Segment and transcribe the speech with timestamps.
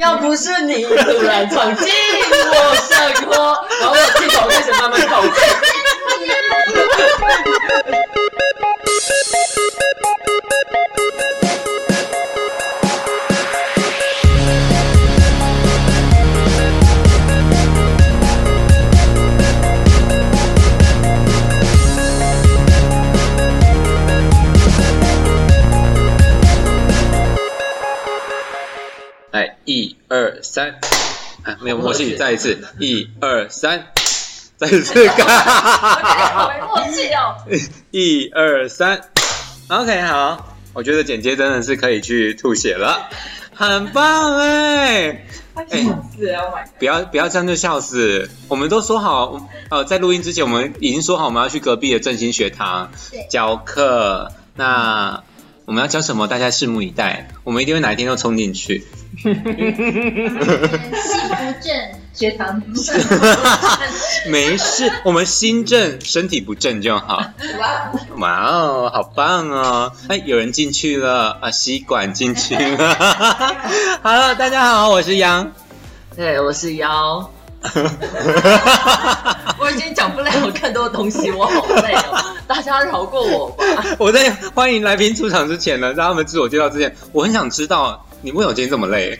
[0.00, 3.34] 要不是你突然闯进我生活，
[3.80, 5.32] 然后我镜头开始慢慢靠近。
[30.58, 30.74] 三，
[31.44, 33.92] 啊，没有默契，再一次，一二三，
[34.58, 35.06] 再一次。
[35.06, 37.36] 干，好没默契哦。
[37.92, 39.02] 一二三
[39.68, 43.08] ，OK，好，我觉得剪接真的是可以去吐血了，
[43.54, 45.94] 很棒哎，哎，，Oh！
[46.80, 52.90] 不要不要这样就笑死，我们都说好，呃，在录音之前我们已经说好我们要去隔壁的振兴学堂
[53.30, 55.22] 教课，那
[55.68, 56.26] 我们要教什么？
[56.26, 58.86] 大家拭目以待，我们一定会哪一天都冲进去。
[59.22, 59.44] 心不
[61.60, 62.98] 正，血糖不正。
[64.32, 67.22] 没事，我们心正，身体不正就好。
[68.16, 69.92] 哇哦，好棒哦！
[70.08, 72.94] 哎，有人进去了啊，吸管进去了。
[74.00, 75.52] 好了，大家好，我是杨。
[76.16, 77.30] 对，我是妖。
[79.58, 82.36] 我已经讲不了更多东西，我好累哦。
[82.46, 83.64] 大家饶过我吧。
[83.98, 89.18] 我在欢迎来宾出场之前呢，让他们自我介绍之前，我很想知道你为什么今天这么累？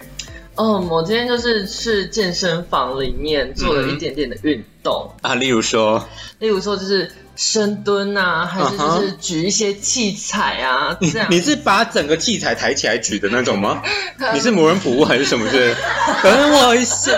[0.55, 5.35] 嗯，我今天就是去健身房里面做了一点点的运动，啊？
[5.35, 6.05] 例如说，
[6.41, 11.29] 例如说就是深蹲啊，还是就是举一些器材啊，你这样。
[11.31, 13.81] 你是把整个器材抬起来举的那种吗？
[14.35, 15.73] 你是魔人普还是什么是？
[16.21, 17.13] 等我一下，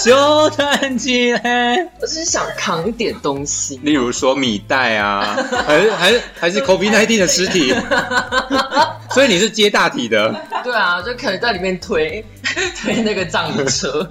[0.00, 1.76] 修弹起来。
[2.00, 3.80] 我只是想扛一点东西。
[3.82, 5.36] 例如说米袋啊，
[5.66, 7.74] 还是还是还是 COVID 1 9的尸体，
[9.10, 12.24] 所以你是接大体的，对啊，就可能在里面推
[12.80, 14.08] 推那个藏车，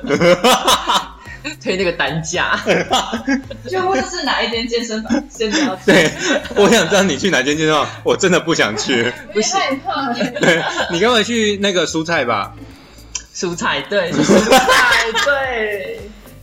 [1.62, 2.60] 推那个担架。
[3.70, 5.24] 就问是哪一间健身房？
[5.30, 6.10] 先不要对，
[6.56, 9.12] 我想知道你去哪间健身房，我真的不想去。
[9.34, 10.14] 不是害怕。
[10.14, 12.53] 对你跟我去那个蔬菜吧？
[13.36, 16.00] 蔬菜，对， 蔬菜，对。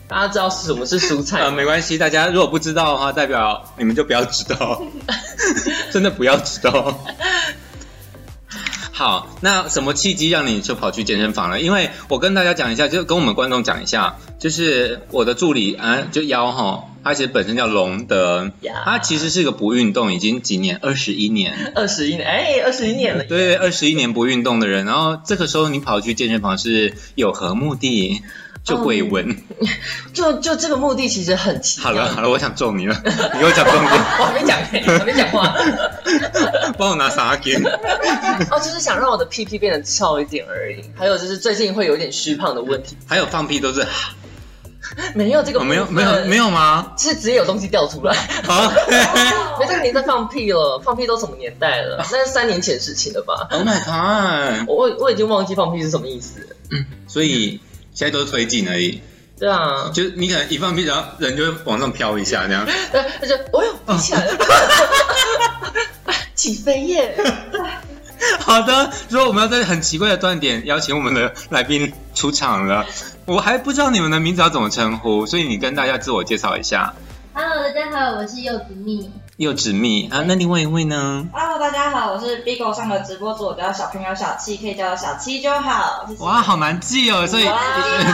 [0.09, 1.57] 大家知道是什么是蔬菜呃，吗？
[1.57, 4.83] 没关系，大家如果不知道的话，代表你们就不要知道，
[5.93, 6.99] 真的不要知道。
[9.01, 11.59] 好，那什么契机让你就跑去健身房了？
[11.59, 23.25] 因为我跟大家讲一下，就跟我们观众讲一下，就是我的助理啊，就妖哈，他其实本身叫龙德呀，他其实是个不运动，已经几年，二十一年，二十一年，哎，二十一年了。
[23.25, 28.21] 对，二十一年不运动的人，然后这个时候你跑去健身房是有何目的？
[28.71, 29.37] 就鬼闻。
[30.13, 31.89] 就就这个目的其实很奇妙。
[31.89, 32.97] 好了好了，我想揍你了，
[33.35, 35.55] 你给我讲重点， 我还没讲，我还没讲话。
[36.79, 37.55] 帮我拿啥给？
[38.51, 40.83] 哦，就是想让我的屁屁变得翘一点而已。
[40.97, 43.87] 还有就是最近会有一点虚胖的问题，还有放屁都是，
[45.15, 46.93] 没有这个、哦、没有没有没，有吗？
[46.97, 48.15] 是直接有东西掉出来。
[48.45, 48.71] 好
[49.61, 51.99] 没这个年代放屁了，放屁都什么年代了？
[51.99, 54.67] 那是三年前事情了吧？，Oh my god！
[54.69, 56.87] 我我我已经忘记放屁是什么意思嗯。
[57.07, 57.61] 所以
[58.01, 58.99] 现在都是推进而已，
[59.39, 62.65] 对啊，就是你可能一放屁，然后人就会往上飘一下这样。
[62.91, 64.39] 对，他就哦哟，飞起来了，
[66.35, 67.15] 起飞耶！
[68.39, 72.87] 好的，所以我们要在很奇怪的断点邀请我们的来宾出场了。
[73.27, 76.95] 我还不知道你们的名字要怎么称呼，所以你跟大家自我介绍一下。
[77.35, 79.11] Hello，大家好，我是柚子蜜。
[79.41, 86.05] 柚子蜜啊，那另外一位呢？Hello，大家好，我是 Bigo 上的直播主，我叫小朋友小七，可以叫我小七就好。
[86.07, 87.27] 谢谢哇，好难记哦。
[87.27, 87.59] 所以哇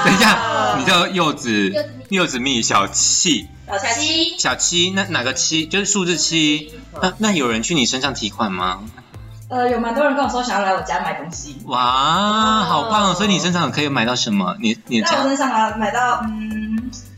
[0.04, 1.74] 等一下，你叫柚子
[2.10, 5.66] 柚子蜜小七小七，小七，那哪个七？
[5.66, 6.72] 就是数字七。
[7.02, 8.84] 那那有人去你身上提款吗？
[9.48, 13.14] 呃，有蛮多人跟我说想要来我家买东西，哇，好棒哦！
[13.14, 14.56] 所以你身上可以买到什么？
[14.60, 16.55] 你你在我身上啊买到嗯，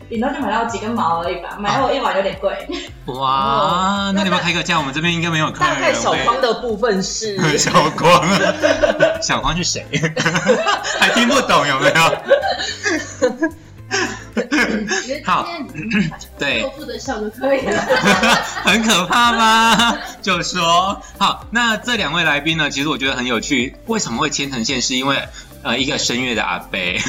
[0.08, 2.68] 顶多就买到几根毛而已吧，买我一碗有点贵。
[3.06, 8.26] 哇，那你们开个价，我们这边应该没有客人大概小会框的部分是， 小光，
[9.22, 9.84] 小光是谁？
[10.98, 12.18] 还听不懂有没有？
[15.24, 15.46] 好
[16.38, 17.80] 对做，副的笑就可以了。
[18.62, 19.98] 很可怕吗？
[20.22, 23.76] 就说好，那这两位来宾呢，其实我觉得很有趣。
[23.86, 24.80] 为什么会牵成线？
[24.82, 25.26] 是因为
[25.62, 27.00] 呃，一个声乐的阿贝。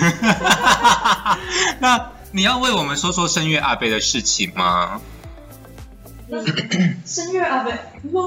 [1.80, 5.02] 那你要为我们说说声乐阿贝的事情吗？
[7.06, 7.72] 声乐阿贝，
[8.12, 8.22] 哇，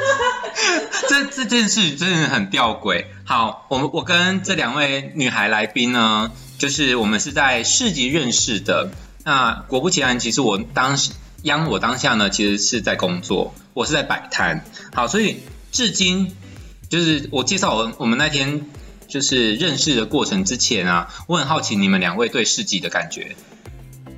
[1.08, 3.04] 这这件事真的很吊诡。
[3.24, 8.90] 好，我们我跟这两位女孩来宾呢，就是我们是在市集认识的。
[9.22, 11.12] 那果不其然，其实我当时
[11.42, 14.64] 央我当下呢，其实是在工作，我是在摆摊。
[14.94, 15.40] 好，所以
[15.70, 16.34] 至今
[16.88, 18.64] 就是我介绍我我们那天
[19.08, 23.34] 就是认识的过程之前啊，我很好奇你们两位对市集的感觉，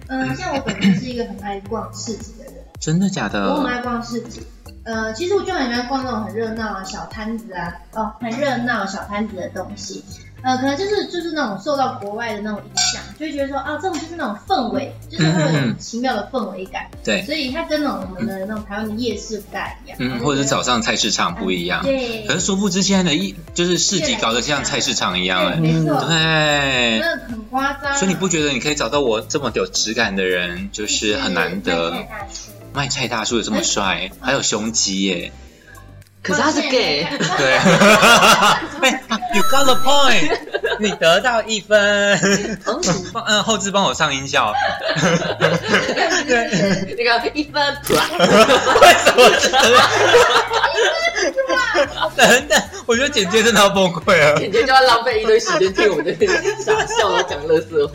[0.08, 3.54] 嗯，像我本身是一个很爱逛市集的人，真的假的？
[3.54, 4.42] 我很爱逛市集。
[4.82, 10.02] 呃，其实我就很喜欢逛那种很热闹的小摊子啊，哦，很热闹小摊子的东西。
[10.42, 16.90] 呃，可能就是就是那种受到国外的那种影响，就会觉得说啊，这种就是那种氛围，就是会有一种奇妙的氛围感。
[17.04, 19.98] 对，所以它跟那种我们的那种台湾的夜市不大一样。
[20.00, 21.82] 嗯，或者是早上菜市场不一样。
[21.82, 22.24] 对。
[22.26, 26.00] 可是殊不知现在的一就是市集搞得像菜市场一样哎，没错。
[26.06, 27.00] 对。
[27.00, 27.96] 真的很夸张。
[27.96, 32.06] 所以你不觉得你可以找到我这么有质感的人，就是很难得。
[32.72, 35.32] 卖菜大叔也这么帅，还有胸肌耶。
[36.22, 37.06] 可是他是 gay，
[37.38, 37.56] 对，
[38.82, 39.02] 哎
[39.34, 40.38] ，You got the point，
[40.78, 42.60] 你得到一分，
[43.12, 44.52] 帮嗯后置帮我上音效，
[46.28, 47.96] 对，那个一分，为
[49.02, 49.30] 什么？
[52.16, 57.94] 等等，我觉得简介真的要崩溃了，简介就要浪费一堆时间听我们这边傻笑然后讲乐色话，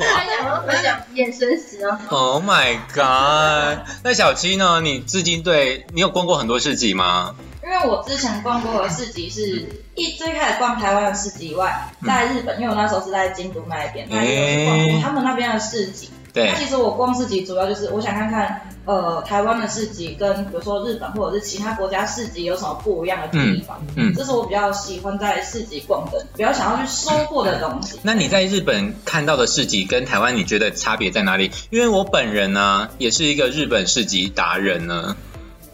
[0.65, 1.99] 分享眼神时哦。
[2.09, 4.81] Oh my god，那小七呢？
[4.81, 7.35] 你至今对你有逛过很多市集吗？
[7.65, 16.11] 因为我之前逛过的市集是一最开始逛台湾的市集以外，在日本，因为我那时候是在京都那一边，那也有逛过他们那边的市集。
[16.31, 16.47] 对。
[16.47, 23.81] 那其实我逛市集主要就是我想看看，呃，台湾的市集跟比如说日本或者是其他国家市集有什么不一样的地方。
[23.95, 24.13] 嗯。
[24.13, 27.99] 这是我比较喜欢在市集逛的，比较想要去收获的东西。
[28.03, 31.49] 那你在日本看到的市集跟台湾，你觉得差别在哪里？
[31.71, 35.15] 因为我本人呢，也是一个日本市集达人呢。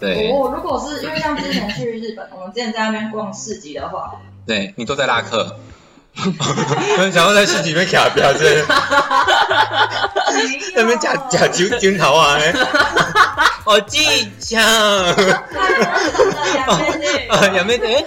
[0.01, 5.56] 对，我，如果是因为像之前去日本，我们之前在那边逛市集的话，对你都在拉客，
[7.13, 8.65] 想要在市集里面卡标是，
[10.75, 12.39] 那边假假酒酒头啊，
[13.63, 14.59] 我记枪，
[17.53, 18.03] 杨妹妹，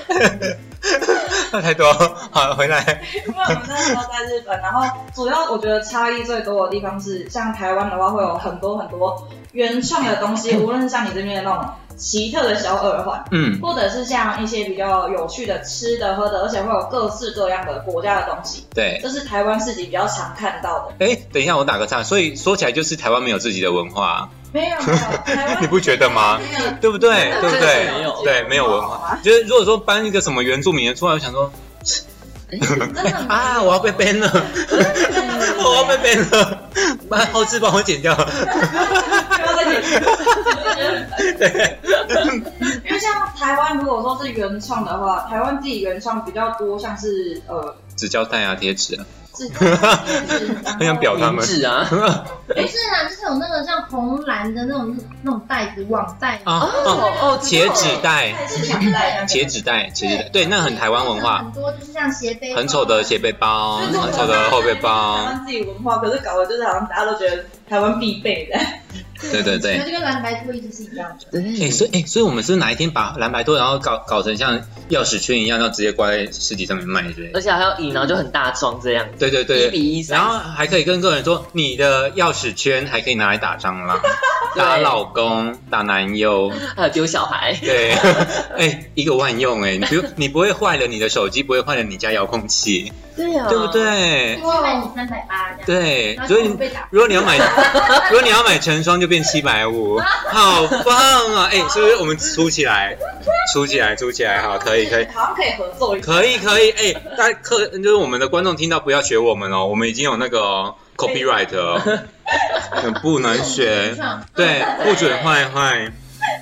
[1.54, 1.92] 那太多，
[2.32, 3.00] 好回来。
[3.14, 4.82] 因为我们那时候在日本，然后
[5.14, 11.64] 主要我觉得差异最多的地方是，像台湾的话会有很多很多原创的东西，无论是像你这边的那种。
[11.96, 21.06] 奇特的小耳环，嗯，或者是像一些比较有趣的吃的喝的，而且会有各式各样的国家的东西，对，这是台湾自己比较常看到的。
[21.06, 24.76] 哎，等一下，我打个岔，所以说起来就是台湾没有自己的文化，没有，
[25.60, 26.38] 你不觉得吗？
[26.80, 27.32] 对不对？
[27.40, 27.90] 对不对？
[27.90, 29.18] 没有，对，没有文化。
[29.20, 31.50] 就是如果说搬一个什么原住民的出来，我想说，
[33.28, 34.30] 啊，我要被 ban 了，
[35.58, 36.58] 我要被 ban 了，
[37.10, 38.14] 把后置帮我剪掉。
[41.36, 41.78] 对，
[42.84, 49.04] 因为像台湾，如果说是原创的话，台湾自己原创比较多，像是呃，纸胶带啊，贴纸啊。
[50.78, 51.44] 很想表他们。
[51.66, 51.84] 啊，
[52.46, 56.40] 不是啊，就是有那个像红蓝的那种那种袋子网袋。
[56.44, 59.90] 啊哦哦，茄纸袋，茄纸袋，茄纸袋，
[60.32, 68.56] 对，那很台湾文化，很多就是像斜背，很丑的斜背包，很丑的后背包，台湾自己文化，可是搞的就是好像大家都觉得台湾必备的。
[69.30, 71.40] 对对对，就跟蓝白拖一直是一样的。
[71.64, 74.60] 哎，所以哎，所以我们是哪一天把蓝白拖，然后搞搞成像
[74.90, 79.06] 钥匙圈一样，然后直接挂在市集上面卖，对而且还要引，然后就很大装这样。
[79.18, 80.06] 对对对，一比一。
[80.08, 84.00] 然后还可以跟客人说，你的钥匙圈还可以拿来打蟑螂、
[84.56, 87.56] 打老公、打男友，还有丢小孩。
[87.60, 87.92] 对，
[88.56, 92.92] 哎，一个万用哎，你不你不会坏了你的手机，不会坏了你家遥控器。
[93.16, 94.36] 对啊，对不对？
[94.40, 96.50] 多卖你三百八，对，所以
[96.90, 97.38] 如果你要买，
[98.10, 101.48] 如果你要买成双，就变七百五，好棒啊！
[101.52, 102.96] 哎，是不是我们出起来，
[103.52, 111.80] 出起来，出起来，好，可以，可以，好像可以合作一下，可以，可以，哎，大家客就是我们的观众听到不要学我们哦，我们已经有那个 copyright 哦，
[113.02, 113.96] 不能学，
[114.34, 115.92] 对，不准坏坏，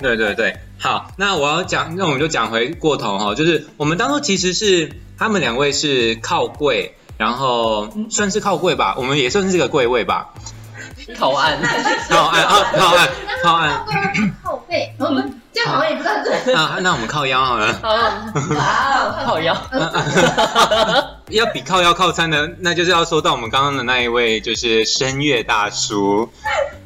[0.01, 4.91] 对对对，好，那我要讲，那我们就讲回过头哈，就是我们当初其实是。
[5.15, 10.33] 他们两位是靠柜，然后算是靠柜吧，我们也算是个柜位吧。
[11.17, 11.57] 靠岸，
[12.09, 13.09] 靠岸啊，靠岸，
[13.43, 13.85] 靠岸，
[14.43, 16.53] 靠背，我们这样好像也不算对。
[16.53, 17.79] 啊，那我们靠腰好了。
[17.81, 19.55] 好，靠腰。
[21.29, 26.29] 要比靠要靠餐的，那就是要说到我们刚刚的那一位，就是声乐大叔。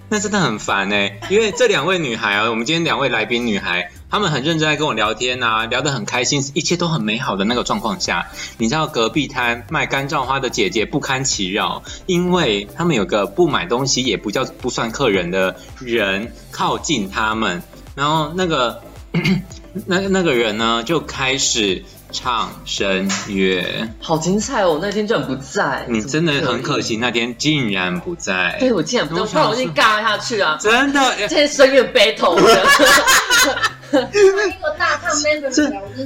[0.09, 3.91] 那真的很烦哎，因为这两位女孩啊，我们今天两位来宾女孩。
[4.09, 8.25] 她们很认真在跟我聊天呐，聊得很开心，一切都很美好的那个状况下，
[8.57, 17.61] 你知道隔壁摊卖干燥花的姐姐不堪其扰，因为他们有个不买东西也不叫不算客人的人靠近他们，
[17.95, 18.81] 然后那个
[19.85, 24.79] 那那个人呢就开始唱声乐，好精彩哦！
[24.81, 30.57] 那天居然不在，你真的很可惜，那天竟然不在，对我竟然不在，不然我就尬下去啊！
[30.59, 32.37] 真的，今天声乐 battle。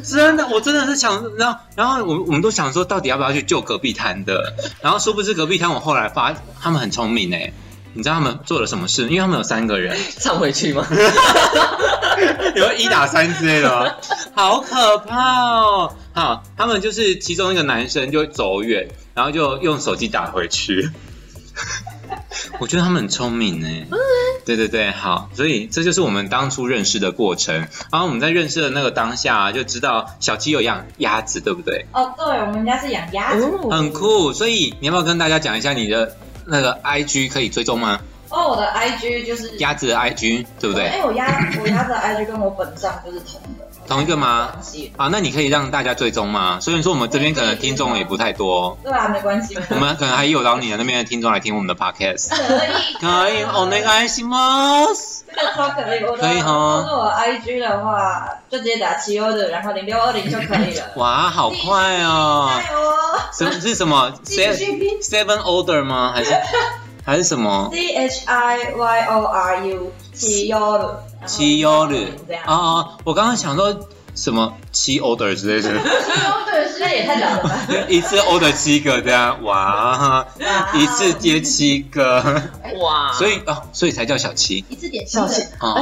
[0.03, 4.53] 真的，我真的是想，然后然后我们我们都想说，到底要不要去救隔壁摊的？
[4.81, 7.51] 然后殊不知隔壁摊，我后来发他们很聪明哎，
[7.93, 9.03] 你知道他们做了什么事？
[9.03, 10.88] 因为他们有三个人， 唱回去吗？
[12.55, 13.93] 有一打三之类的吗？
[14.36, 15.93] 好可怕哦！
[16.13, 20.89] 好，他们就是其中一个男生就走远，然后就用手机打回去。
[22.60, 23.67] 我觉得他们很聪明呢。
[24.45, 27.55] 对对对，好，所以这就是我们当初认识的过程。
[27.91, 31.86] 然后我们在认识的那个当下，就知道小七有养鸭子，对不对？
[31.93, 33.45] 哦，对，我们家是养鸭子。
[33.69, 34.33] 很酷。
[34.33, 38.00] 所以你要不要跟大家讲一下你的那个 IG 可以追踪吗？
[38.28, 40.88] 哦，我的 IG 就是鸭子的 IG，对不对？
[40.88, 41.26] 哎，我鸭
[41.62, 43.64] 我鸭子的 IG 跟我本账就是同的。
[43.87, 44.50] 同一个吗？
[44.97, 46.59] 啊，那你可以让大家追踪吗？
[46.61, 48.76] 虽然说我们这边可能听众也不太多。
[48.83, 49.56] 对啊，没关系。
[49.71, 52.30] 我们可能还诱导你的那边的听众来听我们的 podcast。
[52.30, 52.68] 可以。
[53.00, 55.21] 可以，お願いします。
[55.33, 56.85] 这个超可以，可以哈。
[56.85, 60.85] 是我 IG 的话，就直接打七欧的，然后零六二零就可以了。
[60.97, 62.50] 哇，好快哦！
[63.38, 64.11] 什么是什么？
[64.25, 66.11] Seven Order 吗？
[66.15, 66.31] 还是
[67.03, 71.03] 还是什么？C H I Y O R U 七优的。
[71.25, 71.95] 七幺的
[72.45, 72.97] 啊！
[73.03, 77.59] 我刚刚想说什么七 order 之类的，七 order 那也太难了吧？
[77.88, 80.25] 一次 order 七个这样，哇！
[80.73, 82.23] 一次接七个，
[82.81, 83.13] 哇！
[83.13, 85.75] 所以哦，所以才叫小七，一次点七次哦。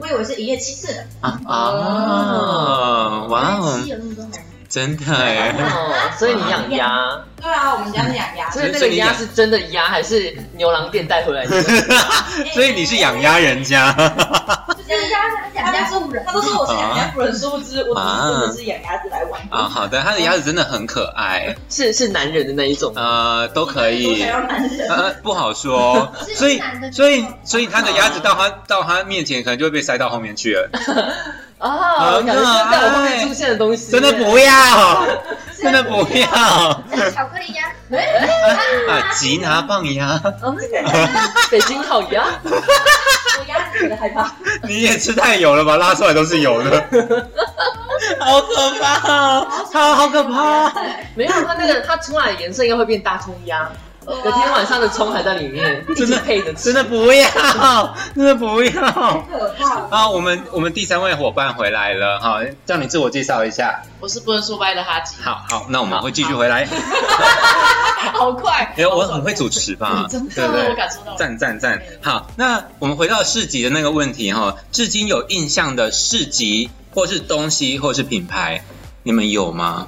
[0.00, 3.26] 我以为是一夜七次的啊啊！
[3.28, 3.80] 哇哦！
[4.68, 5.54] 真的哎，
[6.18, 7.18] 所以你养鸭？
[7.40, 8.50] 对啊，我们家是养鸭。
[8.50, 11.62] 所以那个鸭是真的鸭，还是牛郎店带回来的？
[12.52, 13.94] 所以你是养鸭人家？
[14.88, 15.18] 养鸭
[15.54, 19.40] 养鸭主人，他都说我是养鸭主人，殊不知我真的是养鸭子来玩。
[19.50, 22.92] 啊，好的，他的鸭子真的很可爱，是是男人的那一种？
[22.96, 24.22] 呃，都可以。
[24.88, 26.12] 呃，不好说。
[26.34, 26.60] 所以
[26.92, 30.70] 所以所以他的鸭子到他到他面前，可能就会被塞到后面去了。
[31.58, 32.70] 啊，很可爱！
[32.70, 35.06] 在我后面出现的东西，真的不要，
[35.60, 36.26] 真的不要。
[37.10, 37.66] 巧克力鸭，
[38.88, 40.20] 啊，吉拿棒鸭，
[41.50, 42.24] 北京烤鸭。
[42.44, 44.30] 我鸭子觉得害怕。
[44.62, 45.76] 你也吃太油了吧？
[45.76, 46.70] 拉出来都是油的，
[48.20, 49.46] 好可怕哦！
[49.72, 50.72] 它好可怕。
[51.14, 53.68] 没有，它那个它出来的颜色应该会变大葱鸭。
[54.22, 58.72] 隔天晚上的葱还在里面，真的配着吃，真的不要，真的不要，
[59.30, 60.08] 可怕啊！
[60.08, 63.82] 我们我们第三位伙伴回来了，哈，叫你自我介绍一下。
[64.00, 65.16] 我是不能说歪的哈吉。
[65.22, 66.66] 好好，那我们会继续回来。
[68.14, 70.06] 好快， 因为我很会主持吧？
[70.10, 71.14] 真的，我感受到。
[71.16, 71.82] 赞赞赞！
[72.00, 78.64] 好，那我们回到市集的那个问题哈，至今有印象的市集或是东西或是品牌，
[79.02, 79.86] 你们有吗？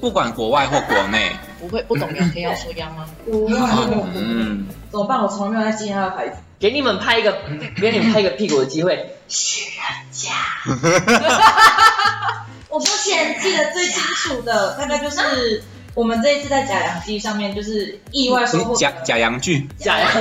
[0.00, 3.06] 不管国外或国内，不会不懂聊天要说央吗？
[3.24, 5.22] 嗯，怎么办？
[5.22, 6.38] 我从来没有在记他的牌子。
[6.58, 7.38] 给你们拍一个，
[7.80, 9.16] 给你们拍一个屁股的机会。
[9.28, 10.32] 许人家。
[12.68, 15.62] 我目前记得最清楚的，大概就是
[15.94, 19.68] 我们这一次在假洋记上面，就是意外收获假假洋剧。
[19.78, 20.18] 假洋剧。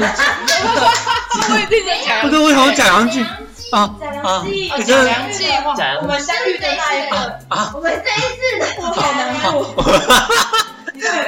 [1.48, 2.22] 不一定是假。
[2.22, 3.26] 不是为什么假洋剧？
[3.72, 4.46] 啊啊！
[4.86, 7.16] 假良计划，我们相遇的那一刻
[7.48, 9.50] 啊，我们这一次，我好难过。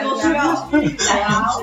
[0.03, 0.67] 多需要？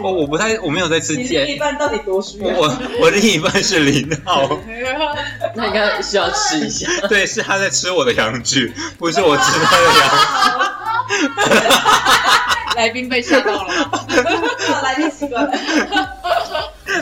[0.02, 1.38] 我我不太，我没有在吃鸡。
[1.38, 2.48] 另一半到底多需要？
[2.56, 4.48] 我我另一半是零号，
[5.54, 6.88] 那应该需要吃一下。
[7.08, 10.10] 对，是他在吃我的羊具，不是我吃他的羊。
[12.76, 13.68] 来宾被吓到了，
[14.82, 15.52] 来宾习惯了。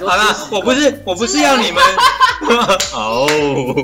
[0.00, 1.82] 好啦，我不是我不是要你们。
[2.94, 3.26] 哦，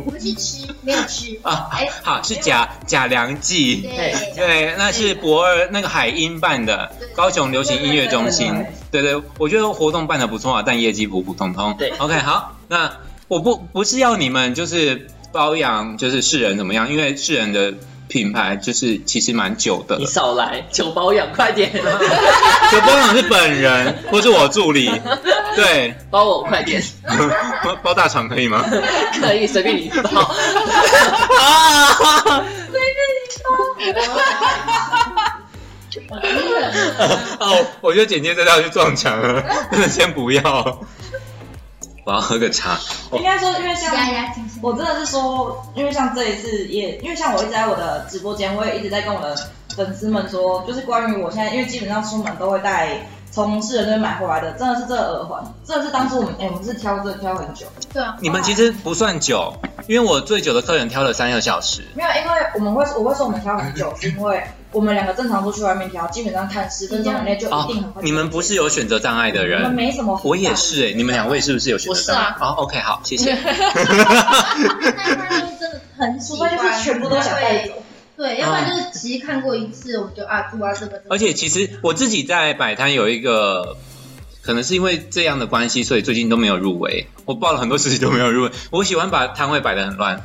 [0.04, 1.38] 不是吃，没有吃。
[1.42, 1.68] 啊。
[1.73, 4.14] 哎，好，是假假良记，对。
[4.34, 11.75] 对，那是博二那个海音办的高雄流行音乐中心，对对，我觉得活动办的不错啊，但业绩普普通通。
[11.78, 12.92] 对，OK，好，那
[13.28, 17.75] 我不不是要你们就是包养就是世人怎么样，因为世人的。
[18.08, 21.73] 品牌就是其实蛮久的，你少来求保养，快点！
[22.70, 24.90] 求保养是本人或是我助理，
[25.56, 26.82] 对，包我快点，
[27.64, 28.64] 包 包大厂可以吗？
[29.20, 30.20] 可以，随便你包。
[31.40, 32.44] 啊！
[32.70, 32.94] 随便
[33.78, 33.92] 你
[36.08, 36.16] 包。
[37.40, 40.80] 哦，我觉得剪接这要去撞墙了，真的先不要。
[42.04, 42.78] 我要喝个茶。
[43.12, 43.92] 应该说，因为像
[44.62, 49.37] 我真的是说，因为像这一次也，因为像我一直在我的直播间，我也一直在跟我的
[49.75, 59.53] 粉丝们说，就是关于我现在，因为基本上出门都会带从世人那边买回来的，真的是这个耳环，真的是当初我们哎、我们是挑这个挑很久，对啊，你们其实不算久，
[59.88, 61.83] 因为我最久的客人挑了三个小时。
[61.95, 72.37] 没有，因为我们会我会说我们挑很久， 是因为我们两个正常出去外面挑，基本上看十分钟以内就一哦定很快。，你们不是有选择障碍的人我们人，没什么，我也是哎、你们两位是不是有选择障碍？
[72.38, 73.35] 我哦，OK，好，谢谢。
[73.35, 73.43] 那
[75.17, 77.73] 那就是真的很喜欢，除非就是全部都想带走。
[78.16, 83.76] 对，要不然就是其实看过一次，我们就啊，住啊这个，而且其实我自己在摆摊有一个，
[84.42, 87.06] 可能是因为这样的关系，所以最近都没有入围。
[87.25, 88.50] 我报了很多事情都没有入围。
[88.71, 90.23] 我喜欢把摊位摆的很乱，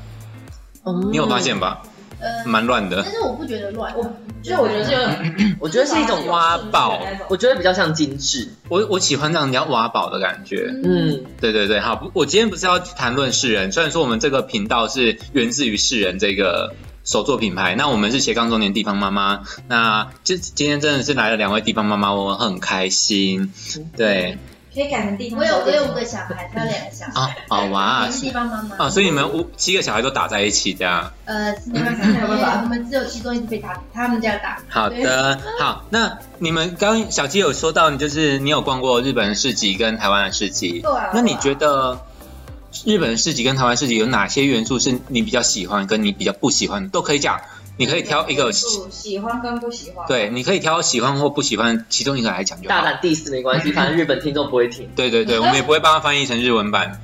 [1.12, 1.82] 你有发现吧？
[2.22, 3.14] 呃，蛮乱的但。
[3.14, 4.04] 是我不觉得乱，我
[4.44, 8.50] 就是我觉得是有点，我觉得是一种挖宝我觉得比较像精致。
[8.68, 10.70] 我我喜欢让人家挖宝的感觉。
[10.84, 16.76] 嗯，对对对，好，不我今天不是要谈论世人，虽然说我们这个频道是源自于世人这个
[17.10, 23.52] 手作品牌，那我们是斜杠中年地方妈妈，那就今天真的是来了两位地方妈妈，我很开心。
[23.98, 24.38] 对。
[24.72, 28.22] 可以改成地方我有我有五个小孩，他有两个小孩，啊，好哇你是。
[28.22, 31.12] 地方妈妈啊，所以你们五七个小孩都打在一起这样。
[31.26, 42.00] 呃是没办法，没有办法，我们只有其中一个被打，他们家打，好的，好，那你们刚刚小鸡有说到，你就是你有逛过日本市集跟台湾的市集，对啊那你觉得
[42.86, 47.42] 日本市集跟台湾市集有哪些元素是你比较喜欢，跟你比较不喜欢都可以讲，
[47.78, 50.08] 你可以挑一个，喜欢跟不喜欢。
[50.08, 52.76] 对，你可以挑喜欢或不喜欢其中一个来讲就好。
[52.76, 54.88] 大胆 diss 没关系，反正日本听众不会听。
[54.96, 57.02] 对对对，我们也不会帮他翻译成日文版。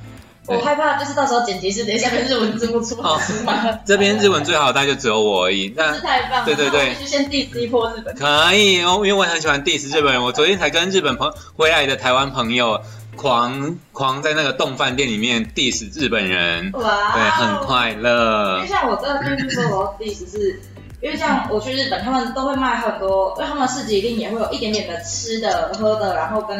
[0.48, 5.68] 我害怕就是到时候剪辑师等一下跟日文字幕出哦来， 这边日文最好，大概就只有我而已。
[5.68, 6.44] 是那太棒了。
[6.44, 8.14] 对对对先 diss 一波日本。
[8.14, 10.22] 可以哦，因为我很喜欢 diss 日本人。
[10.22, 12.80] 我昨天才跟日本朋回来的台湾朋友
[13.16, 17.66] 狂狂在那个洞饭店里面 diss 日本人，哇，对，很。
[17.66, 18.66] 快因乐为。
[18.66, 20.60] 像我真的就是说，我要 diss 是。
[21.02, 26.58] 因为像我去日本，他们都会卖很多，因为他们市集一定也会有一点点的吃的、喝的，然后跟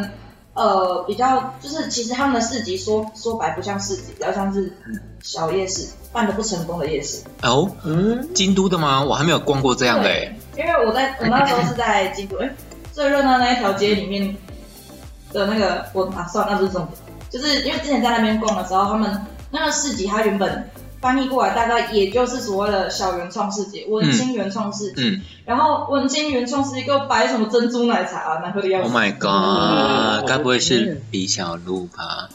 [0.57, 4.73] 呃比较，就是其实他们的市集说说白不像市集，比较像是
[5.23, 7.23] 小夜市，办的不成功的夜市。
[7.43, 9.05] 哦，嗯，京都的吗？
[9.05, 10.35] 我还没有逛过这样的哎。
[10.57, 12.51] 因为我在我那时候是在京都，哎、
[12.93, 14.35] 最热闹那一条街里面
[15.33, 16.99] 的那个，我啊算了，那不是重点，
[17.29, 20.69] 就是因为之前在那边逛的时候，他们那个市集，它原本
[21.01, 28.93] 翻译过来大概也就是所谓的小原创世界、文青原创世界，嗯然后文青原创世界给我摆什么珍珠奶茶啊，难喝的要，Oh。
[28.93, 32.29] my god，该不会是李小璐吧？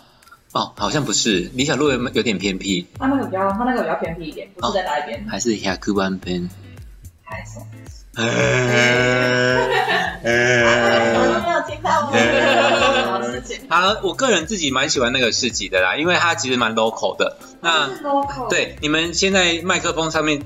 [0.54, 6.50] 哦，好像不是，李小璐有有点偏僻，他那个比较，他那个比较偏僻一点，不是在那一边，还是 Yakuban Ben？
[7.24, 7.60] 还是。
[13.70, 17.38] 好，我个人自己蛮喜欢那个市集的啦，因为它其实蛮 local 的。
[17.62, 20.42] 那是 local，对，你们现在麦克风上面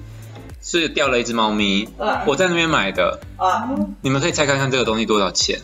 [0.61, 3.67] 是掉了一只猫咪，对我在那边买的，啊，
[4.01, 5.59] 你们可以猜看看这个东西多少钱？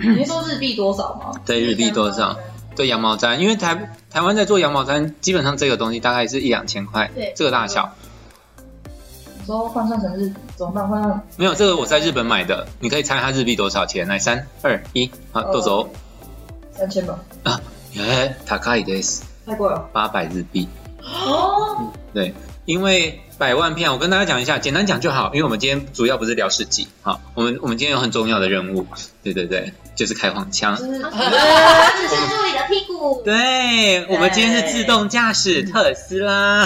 [0.00, 1.38] 你是说日币多少吗？
[1.44, 2.38] 对，日币多少？
[2.74, 7.94] 对，羊毛毡，因为台台湾在做羊毛毡，基本上这个东西大概是一两千块，对这个大小。
[9.47, 10.87] 你说换算成日怎么办？
[10.87, 14.07] 换算没有，这个我在日本买的，你可以猜它日币多少钱？
[14.07, 15.89] 来，三二一，好，呃豆走。
[16.71, 17.19] 三千吧，
[17.93, 19.87] 耶，高いです，太贵了。
[19.93, 20.67] 八百日币。
[21.01, 22.33] 哦，对，
[22.65, 28.87] 因为百万片，我跟大家讲一下，简单讲就好，因为我们今天主要不是聊市集，好，我们我们今天有很重要的任务，
[29.21, 30.76] 对对对， 就是开黄腔。
[30.76, 30.90] 就是
[32.08, 36.64] 只是助理的屁股，对，我们今天是自动驾驶特斯拉。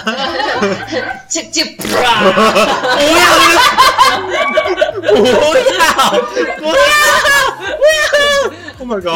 [1.30, 2.28] 这这 不要，不
[3.00, 3.24] 要，
[5.08, 5.32] 不要，
[6.60, 8.02] 不要
[8.78, 9.08] ！Oh my god！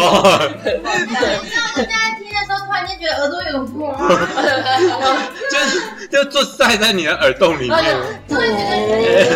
[1.76, 3.76] 大家听的时候突然间觉得耳朵有点痛，
[6.10, 7.96] 就就坐塞在你的耳洞里面。
[8.28, 9.26] 突然觉得有点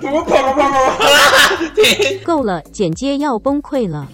[0.00, 1.94] 流水。
[1.96, 4.06] 停够了，剪接要崩溃了。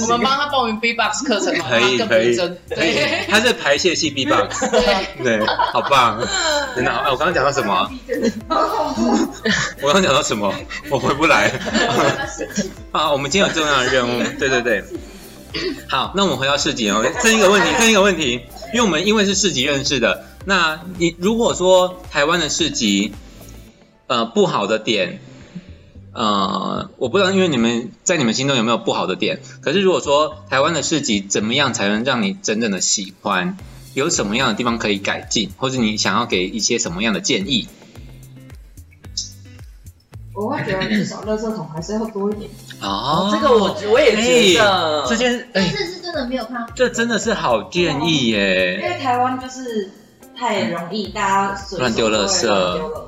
[0.00, 6.20] 我们帮他报名 B-box 课程，可以更可以逼真，可以对，它是排泄系 B-box，对，对，好棒，
[6.74, 7.02] 真的好。
[7.02, 7.88] 哎，我刚刚讲到什么啊？
[9.80, 10.52] 我刚刚讲到什么？
[10.90, 11.52] 我回不来。
[12.92, 14.84] 啊，我们今天有重要的任务，对对对。
[15.88, 18.40] 好，那我们回到市集哦，这一个问题，这一个问题，
[18.74, 23.12] 因为我们因为是市集认识的，那你如果说台湾的市集，
[24.06, 25.20] 呃，不好的点，
[26.12, 29.40] 呃，我不知道，因为你们在你们心中有没有不好的点？
[29.60, 33.58] 可是如果说台湾的市集怎么样才能让你真正的喜欢？
[33.94, 37.66] 有什么样的地方可以改进，或者你想要给一些什么样的建议？
[40.34, 42.50] 我会觉得至少垃圾桶还是要多一点。
[42.82, 44.14] 哦这个我我也
[44.52, 48.90] 觉得，这件哎，但是是真的没有看到，这真的是好建议耶因耶。
[48.90, 49.90] 为台湾就是
[50.38, 52.46] 太容易大家随手乱丢垃圾。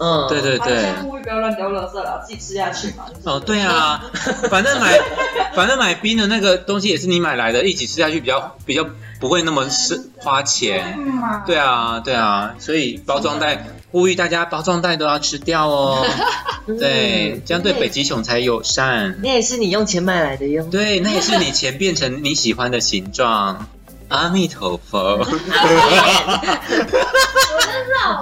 [0.01, 0.95] 嗯，对对对先。
[1.05, 3.05] 呼吁不要乱丢垃圾了，自己吃下去嘛。
[3.09, 4.03] 就是哦，对啊，
[4.51, 4.99] 反正买
[5.55, 8.87] 反正买冰的那个东西也是你买来的，一起吃下去比较比较
[9.21, 10.95] 不会那么是花钱。
[10.97, 16.07] 嗯嘛，对啊，对啊，所以包装袋呼吁大家包装袋都要吃掉哦。
[16.79, 19.19] 对，这样对北极熊才友善。
[19.23, 20.63] 那也是你用钱买来的哟。
[20.71, 23.67] 对，那也是你钱变成你喜欢的形状。
[24.09, 25.25] 阿弥陀佛，老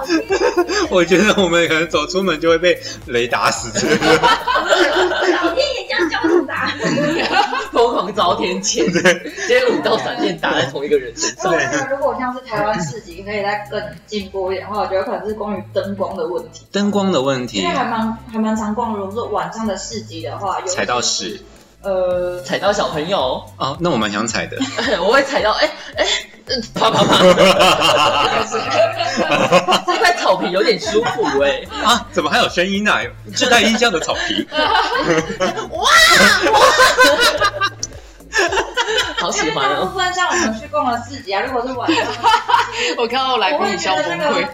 [0.05, 0.19] 天
[0.91, 4.15] 我觉得我们可能走出门就会被雷打死之类的。
[4.17, 6.67] 老天爷这样教我打，
[7.71, 11.53] 疯狂遭天谴，直接五道闪电打在同一个人身上。
[11.91, 16.67] 如果像是台湾市集可以再更进步一点的话，我觉得可能是关于灯光的问题。
[16.73, 21.41] 灯光的问题因为，还蛮还蛮常逛的，如果说晚上的市集的话，有踩到屎
[21.87, 24.59] 呃，踩到小朋友，哦，那我蛮想踩的。
[25.01, 26.05] 我会踩到，哎哎，
[26.47, 27.23] 嗯啪啪啪，
[29.87, 31.63] 这块草皮有点舒服哎。
[31.85, 33.03] 啊，怎么还有声音呢、啊？
[33.33, 34.45] 自带音效的草皮。
[35.71, 35.89] 哇
[39.19, 39.87] 好喜欢哦。
[39.87, 42.05] 部分像我们去逛了市集啊，如果是晚上，
[42.99, 44.49] 我看到来宾你笑觉得那崩溃。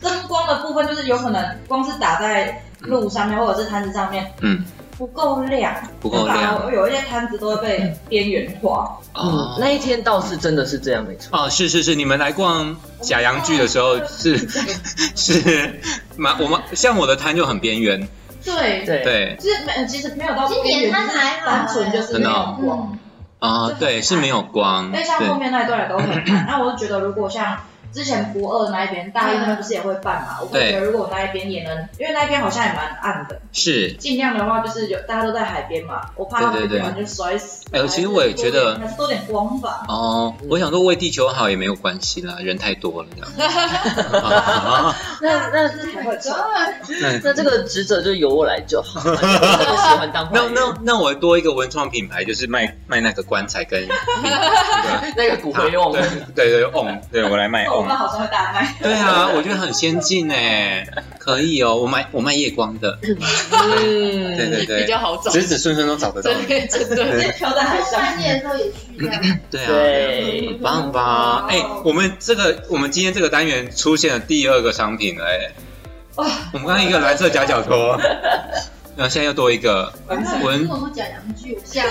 [0.00, 4.64] 灯光的部分，就是有可能光是打在路上面或者是摊子上面嗯，
[4.98, 6.72] 不够亮，不够亮。
[6.72, 8.98] 有一些摊子都会被边缘化。
[9.14, 11.38] 嗯哦，那一天倒是真的是这样，没错。
[11.38, 14.36] 哦，是是是，你们来逛假洋剧的时候 是
[15.16, 15.80] 是
[16.16, 18.08] 蛮我们像我的摊就很边缘，
[18.44, 19.36] 对，对，对。
[19.40, 22.98] 就是没其实没有到今年摊还好单纯就是没有光。
[23.38, 27.58] 啊、对，是没有光，因为像后面那一段也都很暗，那我就觉得如果像
[27.96, 30.36] 之前博二那一边，大一那边不是也会办嘛？
[30.42, 33.90] 我会觉得如果那一边也能，因为那一边好像也蛮暗的，是。
[33.94, 37.64] 尽量的话就是有大家都在海边嘛，我怕他们对对对突然就摔死。
[37.72, 39.86] 哎其实我也觉得还是多点光吧。
[39.88, 43.48] 哦，我想说为地球好也没有关系啦，人太多了这样。
[44.22, 46.36] 啊那那是才会穿。
[47.00, 49.00] 那那这个职责就由我来就好。
[49.08, 53.86] 我喜欢当那那那我多一个文创品牌，就是卖卖那个棺材跟
[54.22, 54.36] 那个
[55.16, 55.90] 那个骨灰用
[56.34, 57.96] 对对对，on，对我来卖我 on 们。
[57.96, 58.74] 好像会大卖。
[58.82, 60.86] 对啊，我觉得很先进哎，
[61.18, 66.30] 可以哦，我卖我卖夜光的，嗯，对对对，比较好找子子孙孙都找得到。
[66.46, 67.32] 对，真的。
[67.32, 68.00] 飘在海上。
[68.00, 69.10] 半夜的时候也需要。
[69.50, 71.46] 对啊，对很棒吧？
[71.48, 75.52] 哎、我们这个我们今天这个单元出现了第二个商品了哎、
[76.16, 77.98] 哇我们刚刚一个蓝色夹脚拖，
[78.96, 79.92] 然后现在又多一个
[80.42, 81.58] 文假洋剧。
[81.64, 81.84] 假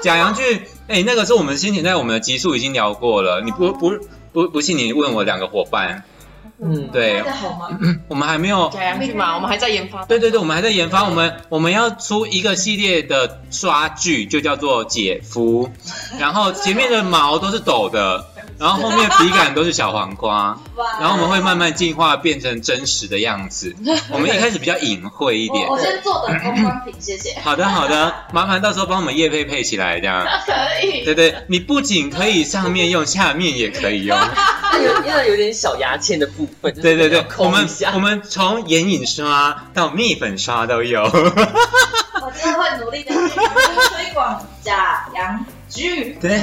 [0.00, 3.92] 假洋具，哎、那个是我们先前在我们的集数已经聊过了，你不不
[4.32, 6.02] 不不信你问我两个伙伴，
[6.62, 7.78] 嗯，对好吗？
[8.08, 8.68] 我们还没有。
[8.68, 10.04] 改良剧嘛，我们还在研发。
[10.04, 15.70] 对对对，我们还在研发，我们我们要出一个系列的刷剧，就叫做姐夫，
[16.18, 18.24] 然后前面的毛都是抖的，
[18.60, 20.54] 然后后面笔杆都是小黄瓜，
[21.00, 23.74] 然后我们会慢慢进化变成真实的样子。
[24.12, 25.76] 我们一开始比较隐晦一点我。
[25.76, 27.40] 我先坐等公关品，谢谢。
[27.40, 30.26] 好的好的，麻烦到时候帮我们叶配配起来，这样。
[30.44, 31.02] 可以。
[31.06, 34.18] 对对，你不仅可以上面用，下面也可以用。
[34.72, 36.70] 那 有要有点小牙签的部分。
[36.74, 41.02] 就是对对对我们我们从眼影刷到蜜粉刷都有。
[41.02, 46.18] 我真的会努力的推广假洋剧。
[46.20, 46.38] 对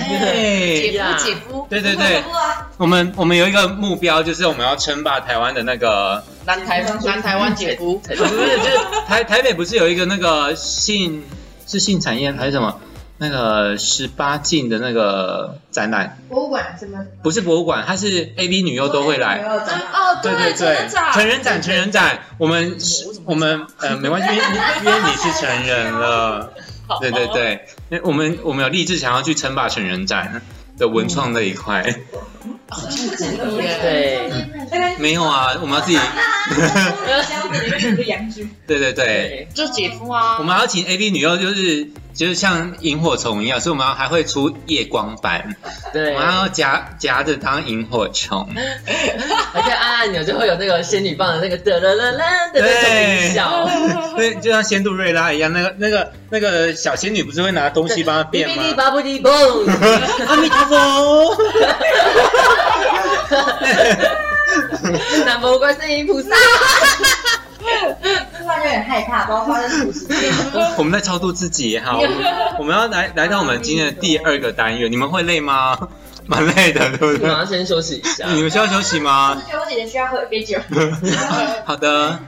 [0.81, 1.17] 姐呀。
[1.17, 11.23] 夫，姐夫，对对对，啊，我们我们有一个目标，就是我们要称霸台湾的那个，南台南台湾姐夫，不是不是，就是台台北不是有一个那个性
[11.67, 12.79] 是性产业还是什么？
[13.19, 17.03] 那个十八禁的那个展览，博物馆什么？
[17.23, 19.39] 不是博物馆，它是 A V 女优都会来。
[19.39, 26.53] 哦，对对对，成人展，成人展，我们是我们呃没关系，因为你是成人了，
[27.00, 30.41] 对对对，因为我们我们有立志想要去称霸成人展
[30.78, 31.84] 的文创那一块，
[33.82, 34.57] 对，
[34.99, 35.99] 没有啊， 我们要自己。
[38.67, 40.43] 对对对，对，就是姐夫啊我。
[40.43, 45.56] 们要请 A B 女优，就是就是像萤火虫一样，所以我们还会出夜光版，
[45.93, 48.47] 对，我们要夹夹着当萤火虫，
[49.53, 52.89] 而且按按钮就会有那个仙女棒的那个哒啦啦啦的那种
[53.25, 53.69] 音效。
[54.15, 58.63] 对，就像仙杜瑞拉一样，那个那个那个小仙女不是会拿东西帮她变吗？
[60.27, 61.38] 阿弥陀佛。
[65.25, 66.29] 南无观世音菩萨。
[68.39, 70.07] 突然有点害怕，不知道发生什么事。
[70.77, 72.11] 我们在超度自己哈，我们
[72.59, 75.77] 我们要来来到我们今天的第二个单元，你们会累吗？
[76.27, 77.27] 蛮累的，对不对？
[77.29, 79.51] 马上先休息一下，你们需要休息我吗是？
[79.51, 80.59] 觉得我姐姐需要喝一杯酒。
[81.65, 82.19] 好的，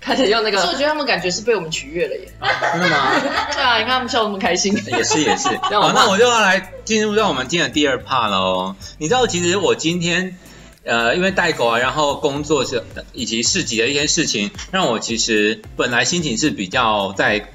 [0.00, 2.28] 开始用那个可是我觉得他们感觉是被我们取悦了耶。
[2.72, 3.12] 真的吗？
[3.52, 4.74] 对啊，你看他们笑得那么开心。
[4.74, 5.48] 也是也是。
[5.56, 8.74] 好，那我就要来进入到我们今天的第二 part 喽。
[8.98, 10.36] 你知道，其实我今天
[10.84, 12.82] 呃，因为带狗啊，然后工作是
[13.12, 17.50] 以及市集的一些事情，让我其实本来心情是比较在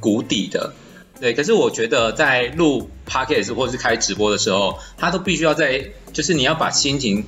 [0.00, 0.72] 谷底的。
[1.20, 7.26] 对，可是我觉得在录 podcast 或者是开直播的时候，他都必须要在，就是你要把心情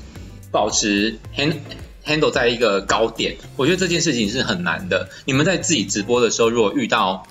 [0.51, 1.57] 保持 hand
[2.07, 3.37] handle 在一个高点。
[3.57, 5.11] 我觉得这件事情是很难的。
[5.27, 7.27] 你们在自己直播的时候，如果遇到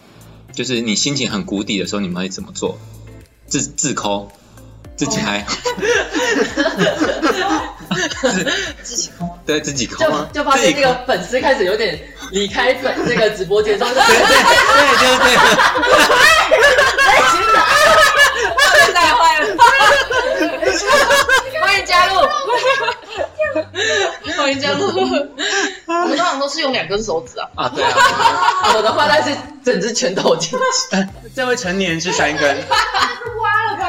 [0.54, 2.78] 就是你心情很谷底的时候，你们会怎么做？
[3.48, 4.32] 自自抠，
[4.96, 5.46] 自己嗨，
[8.84, 10.12] 自己抠，对自己抠就？
[10.34, 12.00] 就发现自己抠这个粉丝开始有点
[12.32, 15.42] 离开粉那个直播间，说对对对，就是这样。
[18.94, 19.46] 太坏了，
[21.62, 22.14] 欢迎加入，
[24.38, 24.82] 欢迎加入。
[26.04, 27.92] 我们 通常都是用两根手指啊，啊，对啊，
[28.76, 30.58] 我的话那是整只拳头进去。
[31.36, 32.58] 这位成年是三根，
[33.42, 33.88] 挖了吧？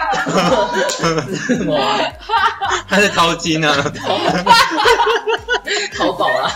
[1.68, 1.98] 哇，
[2.88, 3.74] 他是掏金呢，
[5.96, 6.52] 淘宝啊，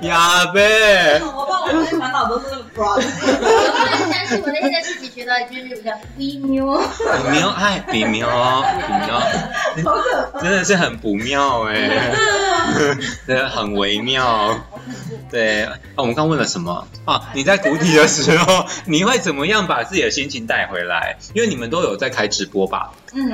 [0.00, 2.38] 呀呗，我爸我最烦恼都
[2.74, 8.64] bra，我很相信我那天在市集学到一句比较微妙，不妙，哎，不妙，
[9.76, 9.92] 不妙，
[10.40, 11.90] 真的是很不妙哎，
[13.38, 14.58] 很微妙。
[15.30, 17.30] 对啊，我们刚问了什么啊？
[17.34, 21.16] 你在谷底的时候，你会怎么样把自己的心情带回来？
[21.34, 22.92] 因为你们都有在开直播吧？
[23.12, 23.30] 嗯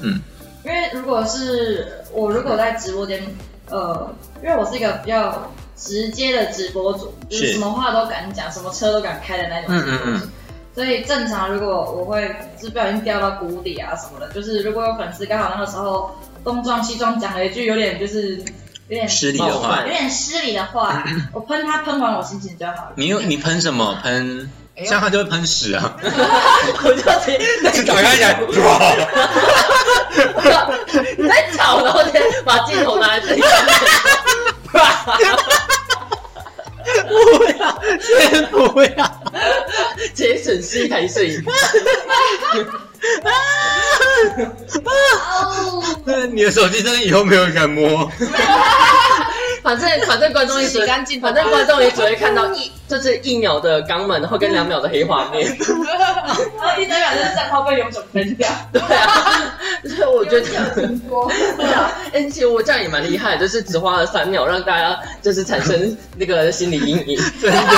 [0.00, 0.20] 嗯，
[0.64, 3.22] 因为如果是我如果在直播间，
[3.68, 10.04] 呃，因为我是一个比较直接的直播主，就是是什么话都敢讲，什么车都敢开的那种嗯直播主。
[10.04, 10.30] 嗯嗯，
[10.74, 16.10] 所以正常，如果我会就是不小心掉到谷底啊什么的，就是如果有粉丝刚好那个时候
[16.44, 18.42] 东撞西撞讲了一句有点就是
[18.90, 22.92] 有点失礼的话有，点失礼的话，我喷他喷完我心情就好了。
[22.96, 23.96] 你有你喷什么？
[24.02, 24.50] 喷
[24.84, 27.38] 像他就会喷屎啊， 我就直接
[27.72, 28.40] 就打开起来，
[31.18, 33.74] 你在吵，然后先把镜头拿来自己上面。
[37.08, 39.22] 不要，先不要。
[40.14, 41.46] 节省是一台摄影机，
[44.84, 45.82] 哦，
[46.32, 48.10] 你的手机真的以后没有人敢摸。
[49.62, 55.46] 反正反正观众也只洗干净反正观众也只会看到一 就是一秒的肛门，然后跟两秒的黑画面。
[55.46, 58.48] 然后第三秒就是账号被永久分掉。
[58.72, 67.20] 对啊，所以我觉得挺多，对啊，哎、其实我这样也蛮厉害，就是只花了三秒让大家就是产生那个心理阴影。
[67.40, 67.68] 真的，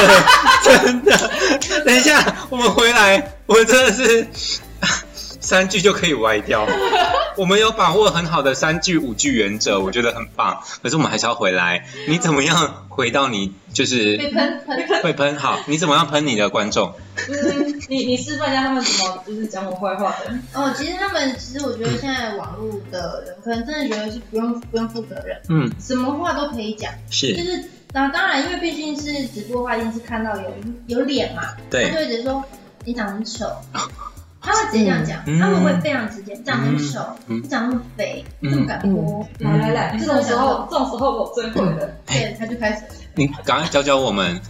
[0.64, 1.30] 真的。
[1.84, 4.26] 等一下，我们回来，我真的是
[5.42, 6.66] 三句就可以歪掉。
[7.36, 10.62] 我们有把握很好的三句五句原则，我觉得很棒。
[10.82, 15.58] 可是我们还是要回来，你怎么样回到你就是被喷喷，会喷好？
[15.66, 16.94] 你怎么样喷你的观众？
[17.28, 20.34] 嗯，你你示范一下他们怎么就是讲我坏话的。
[20.52, 30.52] 哦，其实他们其实我觉得现在网络的人可能真的觉得是不用不用负责任，嗯，什么话都可以讲，是就是那当当然，因为毕竟是直播的话，一定是看到有
[30.86, 32.44] 有脸嘛，对他对就一直接说
[32.84, 33.46] 你长得很丑，
[34.42, 35.38] 他会直接这样讲，嗯。
[35.38, 36.98] 他们会非常直接，你长得很丑，
[37.48, 38.48] 长那么肥，嗯。
[38.48, 39.26] 你怎么敢播？
[39.38, 42.82] 来来来，这种时候这种时候我最会的，对，他就开始，
[43.14, 44.40] 你赶快教教我们。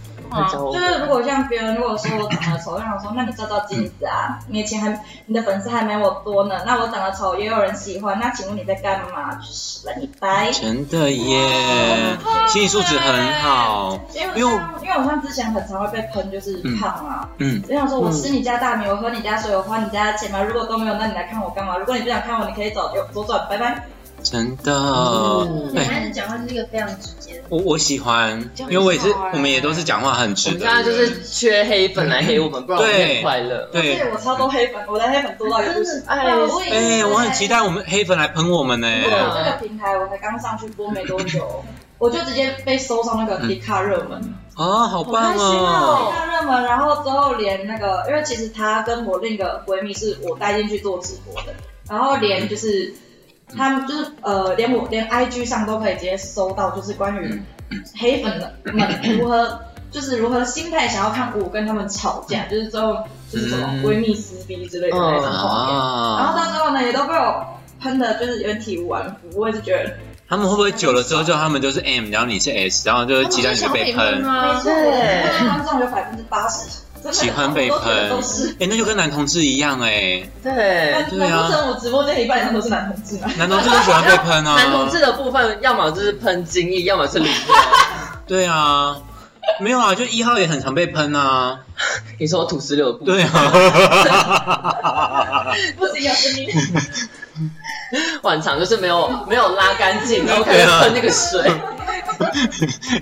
[0.71, 9.35] 就是如果像别人如果说我长得丑，让我说那你照照镜子啊，你的钱还你的粉丝还没我多呢，那我长得丑也有人喜欢，那请问你在干嘛？
[9.35, 10.51] 就是来你掰。
[10.51, 12.17] 真的耶，
[12.47, 13.99] 心理素质很好。
[14.13, 21.77] 因为因为我像因为我像之前很常会被喷，就是胖啊，嗯，就想说我吃你家大米，我喝你家水，我花你家的钱嘛，如果都没有，那你来看我干嘛？
[21.77, 23.83] 如果你不想看我，你可以走，右左转，拜拜。
[24.23, 24.71] 真的。
[25.71, 30.91] 女哎，孩子讲话就是一个非常直接的，我我喜欢，因为我也是，我们也都是讲话很我直的们现在就。
[30.91, 33.69] 是缺黑粉来黑我们，不然我们对很快乐。
[33.71, 36.01] 对，我超多黑粉，我的黑粉多到一个不行。
[36.05, 38.87] 哎我哎，我很期待我们黑粉来喷我们呢。
[38.87, 41.63] 我这个平台我才刚上去播没多久，
[41.99, 46.13] 我就直接被搜上那个迪卡热门，哦，好棒哦迪哦！
[46.15, 51.53] 卡热门，然后之后连那个，因为其实她跟我另一个闺蜜是我带进去做直播的，
[51.89, 52.93] 然后连就是
[53.57, 57.41] 他们就是呃，连我连 IG 上都可以直接搜到，就是关于
[57.99, 59.59] 黑粉的们如何。
[59.93, 62.97] 就是如何心态想要看我跟他们吵架，就是最后
[63.31, 65.75] 就是什么嗯闺蜜撕逼之类的那种画面。
[65.75, 67.45] 然后啊，到最后呢，也都被我
[67.79, 69.39] 喷的，就是有点体无完肤。
[69.39, 69.93] 我也是觉得，
[70.27, 74.25] 他们会不会久了之后，就他们就是 M，然后你是 S，然后就是鸡蛋你被喷？
[74.25, 76.67] 啊没错，我对的观众有百分之八十
[77.11, 78.55] 喜欢被喷都是。
[78.59, 83.29] 哎，那就跟男同志一样哎，对，难对啊我直播间一半以上都是男同志吗？
[83.37, 84.55] 男同志都喜欢被喷啊。
[84.61, 87.53] 男同志的部分，要么就是喷精液，要么是礼物。
[88.27, 88.97] 对啊，
[89.59, 91.59] 没有啊，就一号也很常被喷啊。
[92.19, 96.47] 你说土石流的部分，对啊，不行，有声音。
[98.23, 101.41] 晚场就是没有没有拉干净，然后开始喷那个水。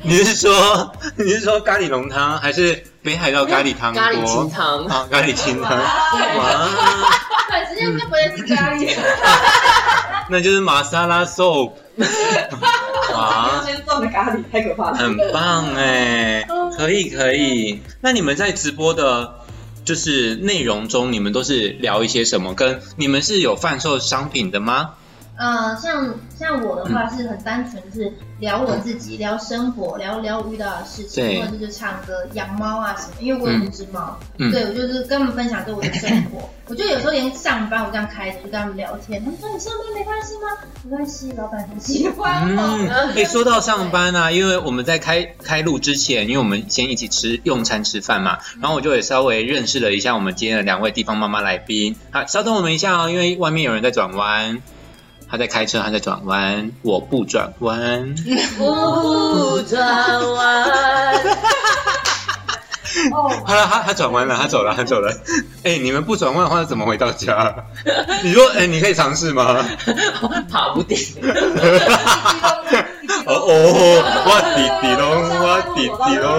[0.04, 3.94] 你是说你是说咖喱浓汤还是北海道咖喱汤？
[3.94, 5.78] 咖喱清汤啊，咖喱清汤。
[5.78, 6.70] 哇，
[7.50, 8.96] 短时间就不会吃咖喱。
[10.30, 11.74] 那就是玛莎拉 soup。
[13.14, 14.98] 哇，先做的咖喱太可怕了。
[14.98, 16.46] 很棒哎，
[16.78, 17.82] 可以可以。
[18.02, 19.36] 那你们在直播的，
[19.84, 22.54] 就是内容中，你们都是聊一些什么？
[22.54, 24.92] 跟你们是有贩售商品的吗？
[25.42, 33.14] 呃，像像我的话是很单纯，是聊我自己，聊生活，聊聊遇到的事情，或者是唱歌、养猫啊什么。
[33.20, 36.48] 因为我有一只猫，对我就是跟他们分享着我的生活。
[36.68, 40.42] 我就有时候连上班我这样开着就跟他们聊天，他们说你上班没关系吗？
[40.84, 43.20] 没关系，老板很喜欢我。
[43.20, 51.96] 以说到上班啊，因为我们在开开录之前，因为我们先一起吃用餐吃饭嘛，然后我就也稍微认识了一下我们今天的两位地方妈妈来宾。
[52.12, 54.62] 好，稍等我们一下哦，因为外面有人在转弯。
[55.32, 58.14] 他在开车，他在转弯，我不转弯，
[58.58, 60.70] 不转弯。
[63.14, 65.10] 哦，好了，他他转弯了，他走了，他走了。
[65.64, 67.56] 哎，你们不转弯的话，怎么回到家？
[68.22, 69.66] 你说，哎，你可以尝试吗？
[70.52, 70.98] 跑不掉。
[73.26, 73.54] 哦哦，
[74.28, 75.08] 我弟弟龙，
[75.40, 76.30] 我弟弟龙。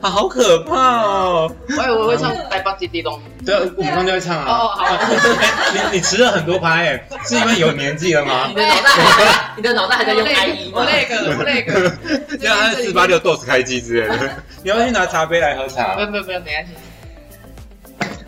[0.00, 1.52] 啊， 好可怕哦！
[1.68, 3.14] 我以为会唱《来吧，滴滴咚》。
[3.46, 4.44] 对啊，我们刚就会唱啊。
[4.48, 4.86] 哦，好。
[5.74, 8.48] 你你迟了很多拍，哎，是因为有年纪了吗？
[8.48, 10.72] 你的脑袋，你的脑袋还在用 IE 吗？
[10.74, 12.36] 我那个，我那个。
[12.38, 14.30] 对啊，他是四八六 DOS 开机之类的。
[14.62, 15.94] 你要去拿茶杯来喝茶？
[15.94, 16.72] 不不不，没关系。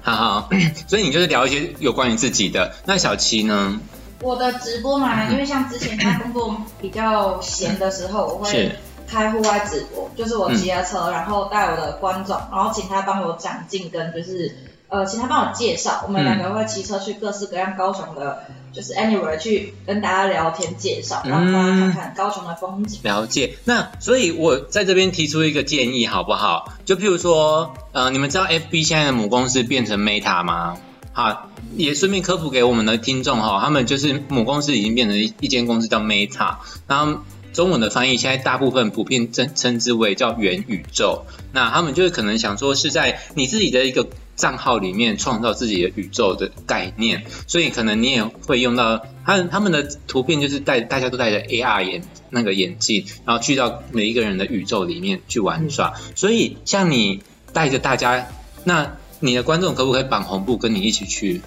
[0.02, 0.48] 好好，
[0.88, 2.72] 所以你就是聊一些有关于自己的。
[2.86, 3.78] 那小七呢？
[4.22, 8.72] 我的直播嘛，因为像之前他工作比较闲的时候，我会。
[9.10, 14.56] 开户外直播，就是我骑着车，然后带我的观众，然后请他帮我讲进跟就是
[14.88, 23.00] 呃，请他帮我介绍，我们两个会骑车去各式各样高雄的，就是 anywhere 去跟大家聊天介绍，然后大家看看高雄的风景。
[23.02, 23.56] 了解。
[23.64, 26.72] 那所以我在这边提出一个建议，好不好？
[26.84, 30.76] 就譬如说，呃，你们知道 FB 现在的母公司变成 Meta 吗？
[31.12, 36.54] 好，也顺便科普给我们的听众哈，他们就是母公司已经变成一间公司叫 Meta，
[36.86, 37.20] 然后。
[37.52, 58.28] 中文的翻译现在大部分普遍称称之为叫元宇宙，那他们就是可能想说是在你自己的一个账号里面创造自己的宇宙的概念，所以可能你也会用到他他们的图片就是戴大家都戴着 AR 眼那个眼镜，然后去到每一个人的宇宙里面去玩耍，所以像你带着大家，
[58.64, 61.42] 那你的观众可不可以绑红布跟你一起去？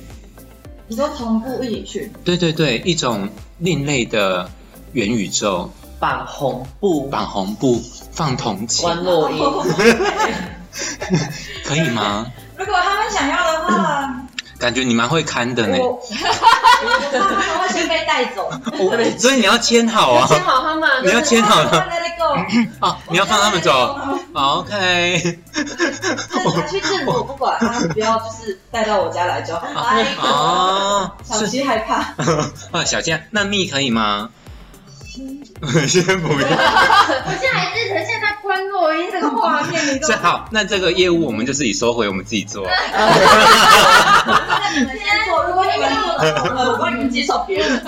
[0.88, 2.12] 你说同步一起去？
[2.26, 4.52] 对对对，一种另类的
[4.92, 5.72] 元宇宙。
[6.04, 9.42] 绑红布，绑红布，放铜钱，关落音，
[11.63, 12.26] 可以吗？
[12.58, 14.13] 如果他们想要的话，
[14.60, 15.78] 感觉你蛮会看的呢。
[17.10, 18.52] 他们会先被带走，
[19.18, 21.88] 所以你要签好啊，签好他们，你要签好了。
[22.82, 23.98] 哦，你要放他们走
[24.34, 25.39] ，OK。
[26.70, 29.63] 去政府不管，他不要就是带到我家来就好。
[30.22, 31.96] 哦，小七害怕。
[32.78, 34.30] 啊， 小七，那蜜可以吗？
[35.88, 36.36] 先不要。
[36.38, 39.99] 我现在还是呈现在关洛音这个画面里。
[39.99, 42.65] 这 好，那这个业务我们就自己收回，我们自己做。
[44.76, 47.82] 你们先做，如果你们做的我帮你们介绍别人。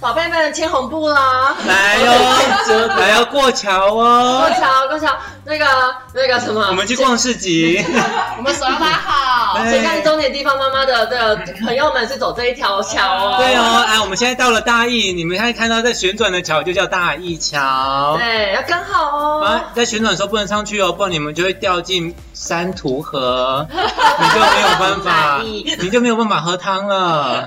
[0.00, 1.54] 宝贝们牵红布啦！
[1.66, 4.46] 来哟， 来要过桥哦。
[4.46, 5.66] 过桥，过桥，那个
[6.14, 6.68] 那个什么？
[6.68, 7.84] 我们去逛市集。
[8.38, 9.58] 我们手要拉好。
[9.64, 11.36] 所以看终点地方妈妈的的
[11.66, 13.36] 朋友们是走这一条桥哦。
[13.38, 18.16] 对哦，哎，我们现在到了大义，你们可以看到在旋转的桥就叫大义桥。
[18.18, 19.44] 对，要跟好哦。
[19.44, 27.46] 啊，在旋转的时候不能上去哦，不然你们就会掉进山图河， 你就没有办法，你就没有办法喝汤了。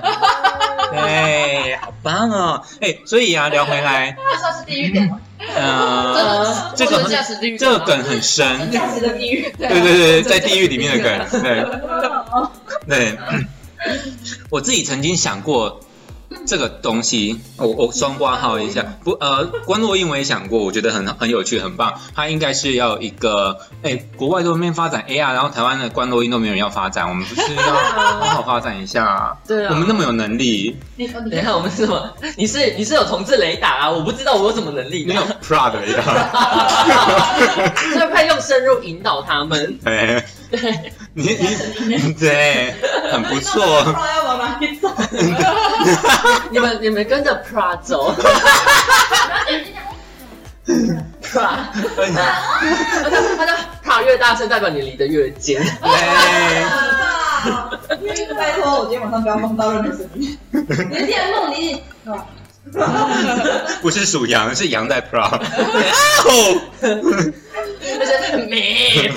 [0.94, 2.62] 对， 好棒哦！
[2.80, 5.20] 哎，所以啊，聊回来，这算是地狱梗吗？
[5.54, 7.02] 呃，这个
[7.58, 9.52] 这个梗很深，价值的地狱。
[9.58, 11.42] 对对对，在地狱里面的梗，
[12.86, 13.18] 对 对。
[14.48, 15.80] 我自己曾经想过。
[16.46, 21.94] 这个东西，我我双挂号一下，不呃，关洛英我也想过，我觉得很很有趣，很棒。
[22.14, 29.36] 它应该是要一个，哎，国外都面发展 AR，然后台湾的关洛英都没有人要发展，我们不是要 好好发展一下？
[29.46, 30.76] 对啊，我们那么有能力。
[30.96, 32.12] 你等一下，我们是什么？
[32.36, 33.90] 你是你是有同志雷达啊？
[33.90, 35.04] 我不知道我有什么能力。
[35.06, 36.02] 没有 Prad 雷达。
[37.94, 39.78] 所以快用深入引导他们。
[39.84, 41.38] 哎对，你
[41.86, 42.74] 你 对，
[43.10, 43.64] 很不错。
[46.50, 48.12] 你们你们跟着 Pra 走
[51.22, 51.70] ，Pra，他
[53.38, 55.60] 他他 Pra 越大声，代表你离得越近。
[58.36, 60.36] 拜托，我今天晚上不要梦到任何事情。
[60.50, 60.62] 你
[60.98, 62.18] 的天梦你哦，
[63.82, 65.38] 不是属羊，是羊在 pro。
[67.80, 69.12] 就是没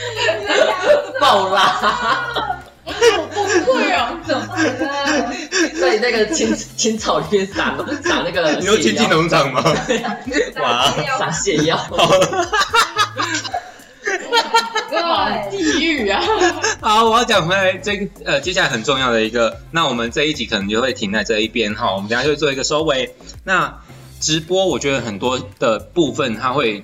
[1.20, 2.58] 爆啦！
[3.64, 4.58] 不会哦，怎么办？
[5.80, 9.62] 在那个青青草里面撒撒那个 你有亲近农场吗？
[10.60, 11.78] 哇，撒泻药，
[14.90, 16.20] 对，地狱啊！
[16.80, 23.14] 好，我要讲回来这个呃，接下来很重要的一个，那我们这一集可能就会停在这一边哈，我们等一下就会做一个收尾。
[23.44, 23.78] 那
[24.20, 26.82] 直播我觉得很多的部分它会。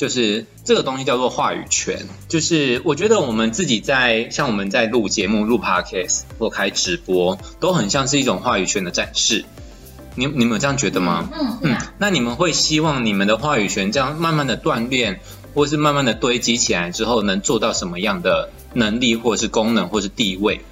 [0.00, 9.44] 就是这个东西叫做话语权，就是我觉得我们自己在像我们在录节目、录 podcast 或开直播，都很像是一种话语权的展示。
[10.14, 11.28] 你你们有这样觉得吗？
[11.38, 15.20] 嗯嗯，那你们会希望你们的话语权这样慢慢的锻炼，
[15.52, 20.62] 或是慢慢的堆积起来之后，能做到什么样的能力，或是功能，或是地位？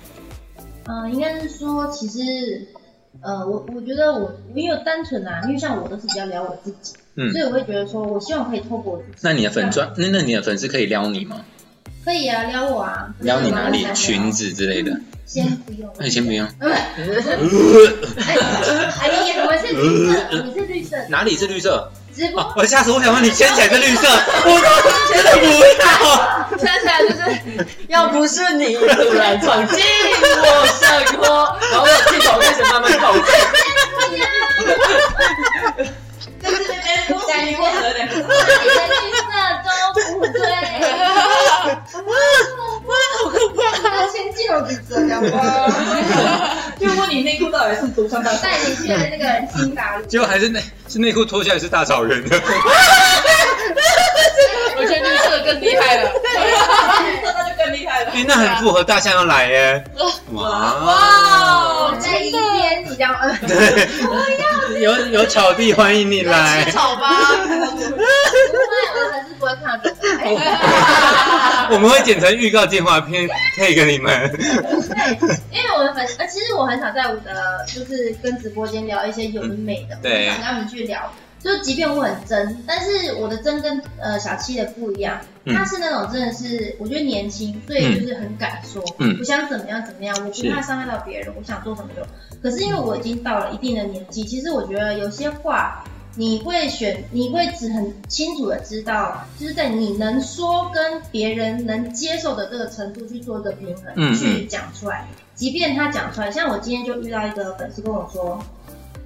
[0.87, 2.67] 嗯，应该是说，其实，
[3.21, 6.95] 呃，我我觉得我因为单纯啊，因为像我都是比较聊我自己。
[7.33, 11.41] 所以我会觉得说，我希望可以透过那你的粉钻，那那你的粉丝可以撩你吗？
[12.05, 13.09] 可以啊，撩我啊。
[13.21, 13.87] 撩你哪里？
[13.95, 14.93] 裙子之类的。
[15.27, 15.93] 先不用。
[15.99, 16.47] 那你先不用。
[16.57, 16.65] 哎，
[19.29, 20.97] 呀，我是绿色，你是绿色。
[21.11, 21.91] 哪里是绿色？
[22.17, 22.55] 直播。
[22.57, 23.01] 我吓死我！
[23.03, 24.09] 想问你牵起来是绿色，
[24.49, 24.51] 我
[25.13, 25.45] 真的不
[25.83, 26.57] 要。
[26.57, 27.21] 牵起来就是
[27.89, 30.89] 要不是你突然闯进我生
[31.21, 31.23] 活，
[31.71, 33.23] 然后镜头开始慢慢靠近。
[36.49, 36.89] 在那边
[37.27, 37.59] 讲一的
[37.95, 38.01] 绿
[39.17, 39.29] 色
[39.95, 40.39] 都不对。
[42.89, 42.93] 哇，
[43.23, 43.59] 好可怕！
[43.83, 45.37] 他先进入紫色，讲吧。
[46.81, 48.35] 就问你内裤到底是独穿的？
[48.39, 49.25] 带你去了那个
[49.57, 50.05] 新大陆。
[50.07, 52.41] 结果还是内是内裤脱下来是大草原的。
[54.77, 56.11] 我觉得绿色更厉害了，
[57.69, 58.11] 更厉害了。
[58.13, 59.85] 哎，那很符合大象要来耶。
[60.33, 61.95] 哇哇！
[61.99, 63.15] 在一边，你讲，
[63.47, 66.65] 对，有有草地欢迎你来。
[66.71, 67.09] 草吧。
[67.11, 67.15] 我
[69.13, 69.95] 还是不会看的。
[71.71, 74.33] 我们会剪成预告电话片配给你们。
[74.33, 74.41] 对，
[75.51, 81.13] 因为我的粉，呃，其实我很少在我的就是跟直播间聊一些有的美的，对，想跟他们去聊。
[81.43, 88.83] 就即便我很真，但是我的真跟呃小七的不一样，他是那种真的是我觉得年轻，所以就是很敢说，
[89.21, 92.03] 我想怎么样怎么样，我不怕伤害到别人，我想做什么就。
[92.43, 95.85] 可是因为我已经到了一定的年纪，其实我觉得有些话
[96.17, 105.07] 你会选，你会只很清楚的知道，就是在你能说跟别人能接受的这个程度去做一个平衡，去讲出来。
[105.37, 108.45] 即便他讲出来，像我今天就遇到一个粉丝跟我说，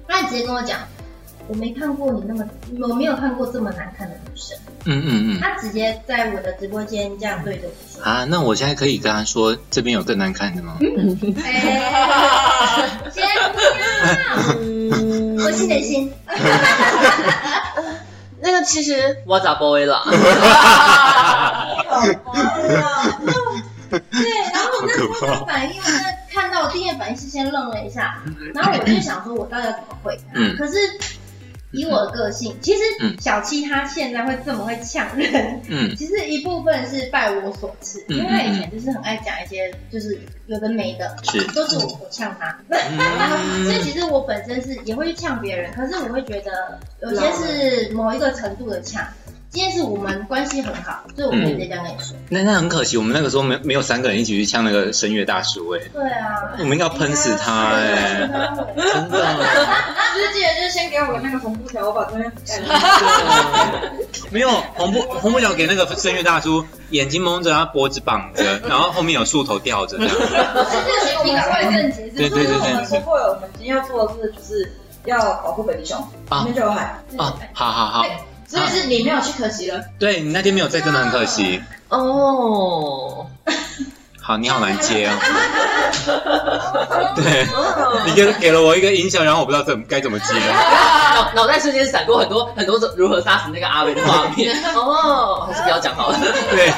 [0.07, 0.79] 他直接跟我讲。
[1.47, 2.45] 我没看过你那么，
[2.87, 4.57] 我没有看过这么难看的女生。
[4.85, 5.39] 嗯嗯嗯。
[5.41, 8.03] 他直接在我的直播间这样对着我说。
[8.03, 10.77] 啊，那我现在可以跟他说，这边有更难看的吗？
[11.43, 13.59] 哎，先不
[15.39, 16.11] 要，我心连心。
[18.39, 20.01] 那个其实我咋不会了？
[23.89, 24.01] 对，
[24.51, 25.89] 然后我那时候的反应，那
[26.29, 28.21] 看到我第一反应是先愣了一下，
[28.53, 30.17] 然后我就想说，我到底要怎么回？
[30.33, 30.73] 嗯，可是。
[31.73, 32.79] 以我的个性，其实
[33.19, 40.17] 小七他现在会这么会呛人，嗯， 其实一部分是拜我所赐，因为他以前就是很爱讲一些就是
[40.47, 41.43] 有的没的，是。
[41.53, 42.55] 都是我我呛他，
[43.65, 49.05] 所以其实我本身是也会去呛别人，可是我会觉得有些是某一个程度的呛。
[49.53, 52.17] 今天是我们关系很好，所以我可以这样跟你说。
[52.27, 55.79] 那那很可惜，我们那个时候没没有三个人一起去呛那个声乐大叔哎。
[55.93, 56.57] 对啊。
[56.57, 58.27] 我们应该要喷死他哎。
[58.75, 59.37] 真的。
[60.15, 62.59] 就是记得就是先给我那个红布条，我把这边盖
[64.31, 70.15] 没有红布红布条给那个声乐大叔，眼睛蒙着，他脖子绑着，然后后面有树头吊着这样。
[70.15, 72.11] 是你赶快正解。
[72.17, 72.71] 对对对对。
[72.71, 74.71] 我们说过了，我们今天要做的是就是
[75.05, 76.81] 要保护北极熊，里面就有海。
[77.17, 78.03] 啊，好好好。
[78.53, 79.83] 所以是你没有去，可惜了。
[79.97, 81.59] 对你那天没有在，真的很可惜。
[81.89, 83.25] 哦。
[84.25, 85.13] 好，你好难接 哦。
[87.15, 87.45] 对，
[88.05, 90.33] 你给给了我一个音效，然后我不知道怎该怎么接。
[91.13, 94.55] 脑脑袋瞬间闪过很多很多如何杀死那个阿伟的画面。
[94.73, 96.17] 哦，还是不要讲好了。
[96.49, 96.71] 对，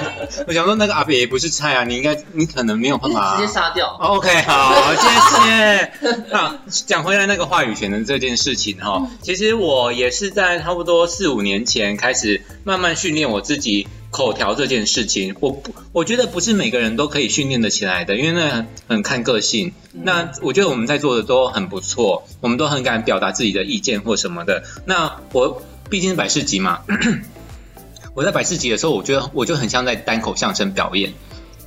[0.48, 3.96] 我想说那个阿伟也不是菜啊，你应该你可能没有办法直接杀掉。
[4.00, 5.92] OK，好，谢谢。
[6.32, 13.88] 那讲回来那个话语权的这件事情哈，其实我也是在差不多四五年前开始慢慢训练我自己。
[14.16, 19.74] 口条这件事情，我不，我觉得不是每个人都可以训练得起来的，因为那很看个性。
[19.92, 24.64] 那我觉得我们在做的都很不错，我们都很敢表达自己的意见或什么的。
[24.86, 26.80] 那我毕竟是百事集嘛，
[28.16, 31.12] 我在百事集的时候，我觉得我就很像在单口相声表演。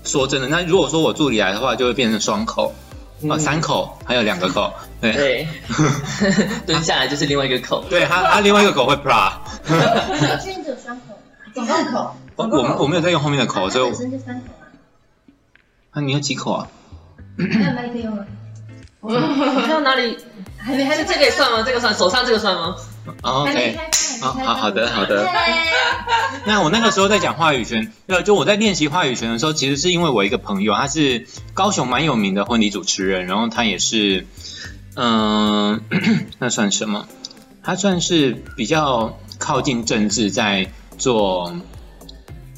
[0.04, 2.72] 说真的，那如果说我助理来的话，就会变成双口，
[3.28, 4.72] 啊，三口，还有两个口，
[5.02, 5.48] 对，对，
[6.66, 7.84] 蹲下来就是另外一个口。
[7.90, 9.32] 对，他他另外一个口会 pra。
[9.68, 11.18] 小圈只有双口，
[11.52, 12.16] 总共口。
[12.38, 14.70] 我我我没有在用后面的口，所以本身就三口啊。
[15.90, 16.68] 啊，你有几口啊？
[17.36, 18.24] 还有哪里可以用吗？
[19.00, 20.16] 还有哪里？
[20.56, 21.64] 还没，还没，这个也算吗？
[21.66, 21.92] 这个算？
[21.94, 22.76] 手上这个算吗？
[23.22, 25.26] 哦，OK，开好好好的好的。
[26.44, 34.26] 那我那个时候在讲话语权，呃，就我在练习话语权的时候，其实是因为我一个朋友，他是高雄蛮有名的婚礼主持人，然后他也是，
[34.94, 35.80] 嗯、
[36.38, 37.08] 那算什么？
[37.64, 41.54] 他算是比较靠近政治，在做，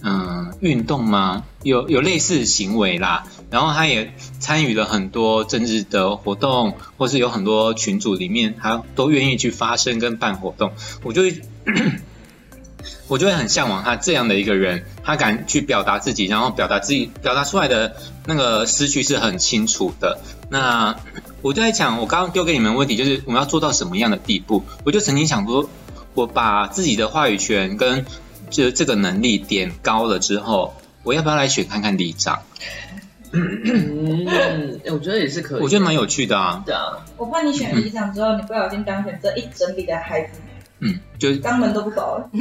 [0.03, 1.44] 嗯、运动吗？
[1.62, 3.24] 有有类似行为啦。
[3.51, 10.72] 然后他也参与了很多政治的活动，或是有很多群组里面，他都愿意去发声跟办活动。
[11.03, 11.22] 我就
[13.09, 20.20] 我就会很向往他这样的一个人，他敢去表达自己，然后表达自己表达出来的那个思绪是很清楚的。
[20.48, 20.96] 那
[21.42, 24.62] 我就在想，我刚刚丢给你们问题就是我们要做到什么样的地步？
[24.84, 25.68] 我就曾经想说，
[26.14, 28.07] 我把自己的话语权跟
[28.51, 32.42] 这这个能力点高了之后，我要不要来选看看里长？
[33.32, 35.62] 嗯，我觉得也是可以。
[35.62, 36.62] 我觉得蛮有趣的啊。
[36.66, 40.40] 对啊，我怕你选里长之后，你不小心当选这一整里的孩子，
[40.80, 42.28] 嗯，就肛门都不保了。
[42.32, 42.40] 嗯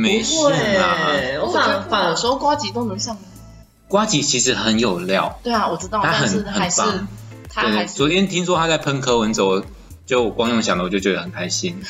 [0.00, 0.96] 没事不会啦。
[1.40, 3.16] 我我反反而反反而说瓜吉都能上。
[3.88, 7.08] 瓜吉其实很有料，对啊，我知道，他很但是还是很棒对对，
[7.54, 9.66] 他还是昨天听说他在喷柯文哲，
[10.12, 11.82] 就我光用想的我就觉得很开心。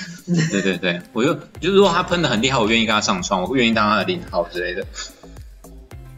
[0.52, 4.86] 对对对， 我就就如果他喷的很厉害，我愿意跟他上床，我愿意当他的零号之类的。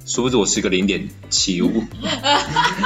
[0.04, 1.82] 殊不知我是个零点七五，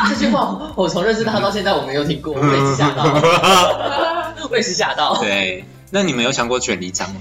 [0.08, 3.02] 这句话我从认识他到现在我没有听过，我也是吓到，
[4.48, 5.20] 我也是吓到。
[5.20, 7.20] 对，那你们有想过选里长吗？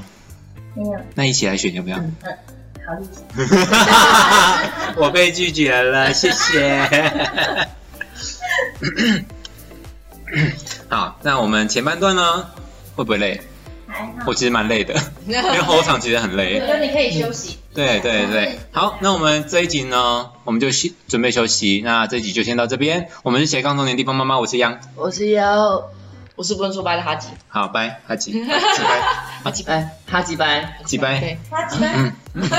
[0.75, 1.97] 没有，那一起来选要不要？
[1.97, 2.15] 嗯，
[2.85, 4.93] 好一下。
[4.97, 7.67] 我被拒绝了，谢谢。
[10.89, 12.47] 好，那我们前半段呢，
[12.95, 13.41] 会不会累？
[13.88, 14.93] 还好我，其实蛮累的，
[15.25, 16.67] 因为后场其实很我累觉。
[16.67, 17.57] 得你可以休息。
[17.73, 21.82] 对对对，好，那我们这一集呢，我们就休准备休息。
[21.86, 23.07] 那这一集就先到这边。
[23.23, 24.80] 我们是斜杠中年地方妈妈，我是央。
[24.95, 25.84] 我是要，
[26.36, 28.99] 我是不能说拜的哈吉，好，拜，哈吉， 哈吉拜，
[29.43, 32.13] 哈吉拜，哎，哈吉拜，吉拜，对，他几班？
[32.34, 32.49] 嗯，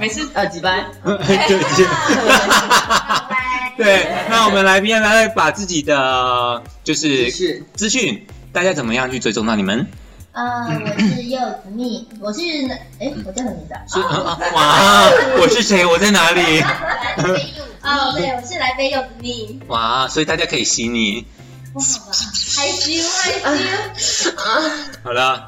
[0.00, 1.84] 没事，哈吉拜，对不起。
[1.84, 3.57] 拜拜。
[3.78, 9.86] 对，那我们来宾来把自己的就是是资讯，大家怎么样去追踪到你们？
[10.32, 13.80] 呃，我是柚子蜜，我是那，哎，我叫什么名字啊？
[13.86, 15.10] 是啊啊哇，
[15.40, 15.86] 我是谁？
[15.86, 16.60] 我在哪里？
[17.82, 19.60] 哦，对，我是来杯柚子蜜。
[19.68, 21.24] 哇，所以大家可以洗你。
[21.78, 22.12] 不好吧？
[22.56, 23.30] 害羞害
[23.96, 24.30] 羞。
[25.04, 25.46] 好了，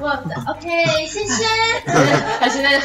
[0.00, 1.46] 我的 OK， 谢谢。
[2.38, 2.80] 还是那个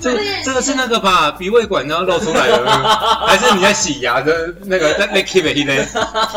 [0.00, 5.72] 这这个是那个吧，鼻胃管然后露出来了，还是你在洗牙的那个在那 keep it 呢？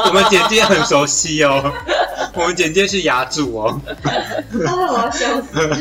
[0.06, 1.74] 我们简介很熟悉哦，
[2.34, 3.82] 我们简介是牙主哦。
[4.66, 5.78] 啊，我要笑死！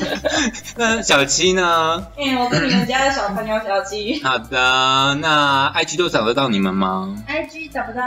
[0.77, 2.07] 那小七呢？
[2.17, 4.23] 嗯，我是你们家的小朋友小七。
[4.25, 8.03] 好的，那 IG 都找得到你们吗 IG 找不到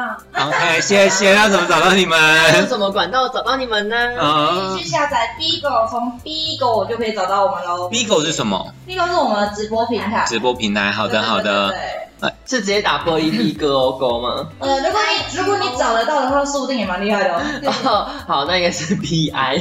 [0.47, 1.35] ，？OK，谢谢。
[1.35, 2.67] 要怎么找到你用们？
[2.69, 3.97] 什么管道找到你们呢？
[4.17, 7.89] 啊你去下载 Bigo，从 Bigo 就可以找到我们喽。
[7.89, 10.23] ，Bigo 是什么？Bigo 是我们的直播平台。
[10.25, 10.89] 直播平台。
[10.91, 11.67] 好的，好的。
[11.69, 14.47] 对对对是直接打破一 P 歌哦勾吗？
[14.59, 17.41] 呃，如果你如果你找得到的话，说不定也蛮厉害的哦。
[17.83, 19.59] 哦， 好，那应该是 B I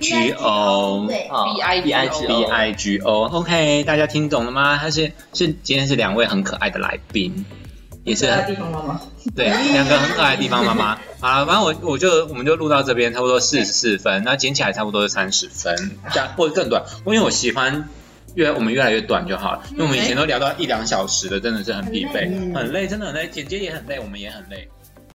[0.00, 3.24] G O，对，哦 B I B I G B O I G O。
[3.32, 4.78] OK，大家听懂了吗？
[4.80, 7.44] 他是是今天是两位很可爱的来宾，
[8.08, 9.00] 也是可爱的地方妈妈。
[9.36, 10.98] 对两个很可爱的地方妈妈。
[11.20, 17.88] 好了，反正我我就我们就录到这边，差不多四十四分，那剪起来差不多是三十分，这样或者更短，因为我喜欢。
[18.34, 24.68] 越我们越来越短就好了，因为我们以前都聊到一两小时的，真的是很疲惫，很累很累，真的很累，剪接也很累，我们也很累。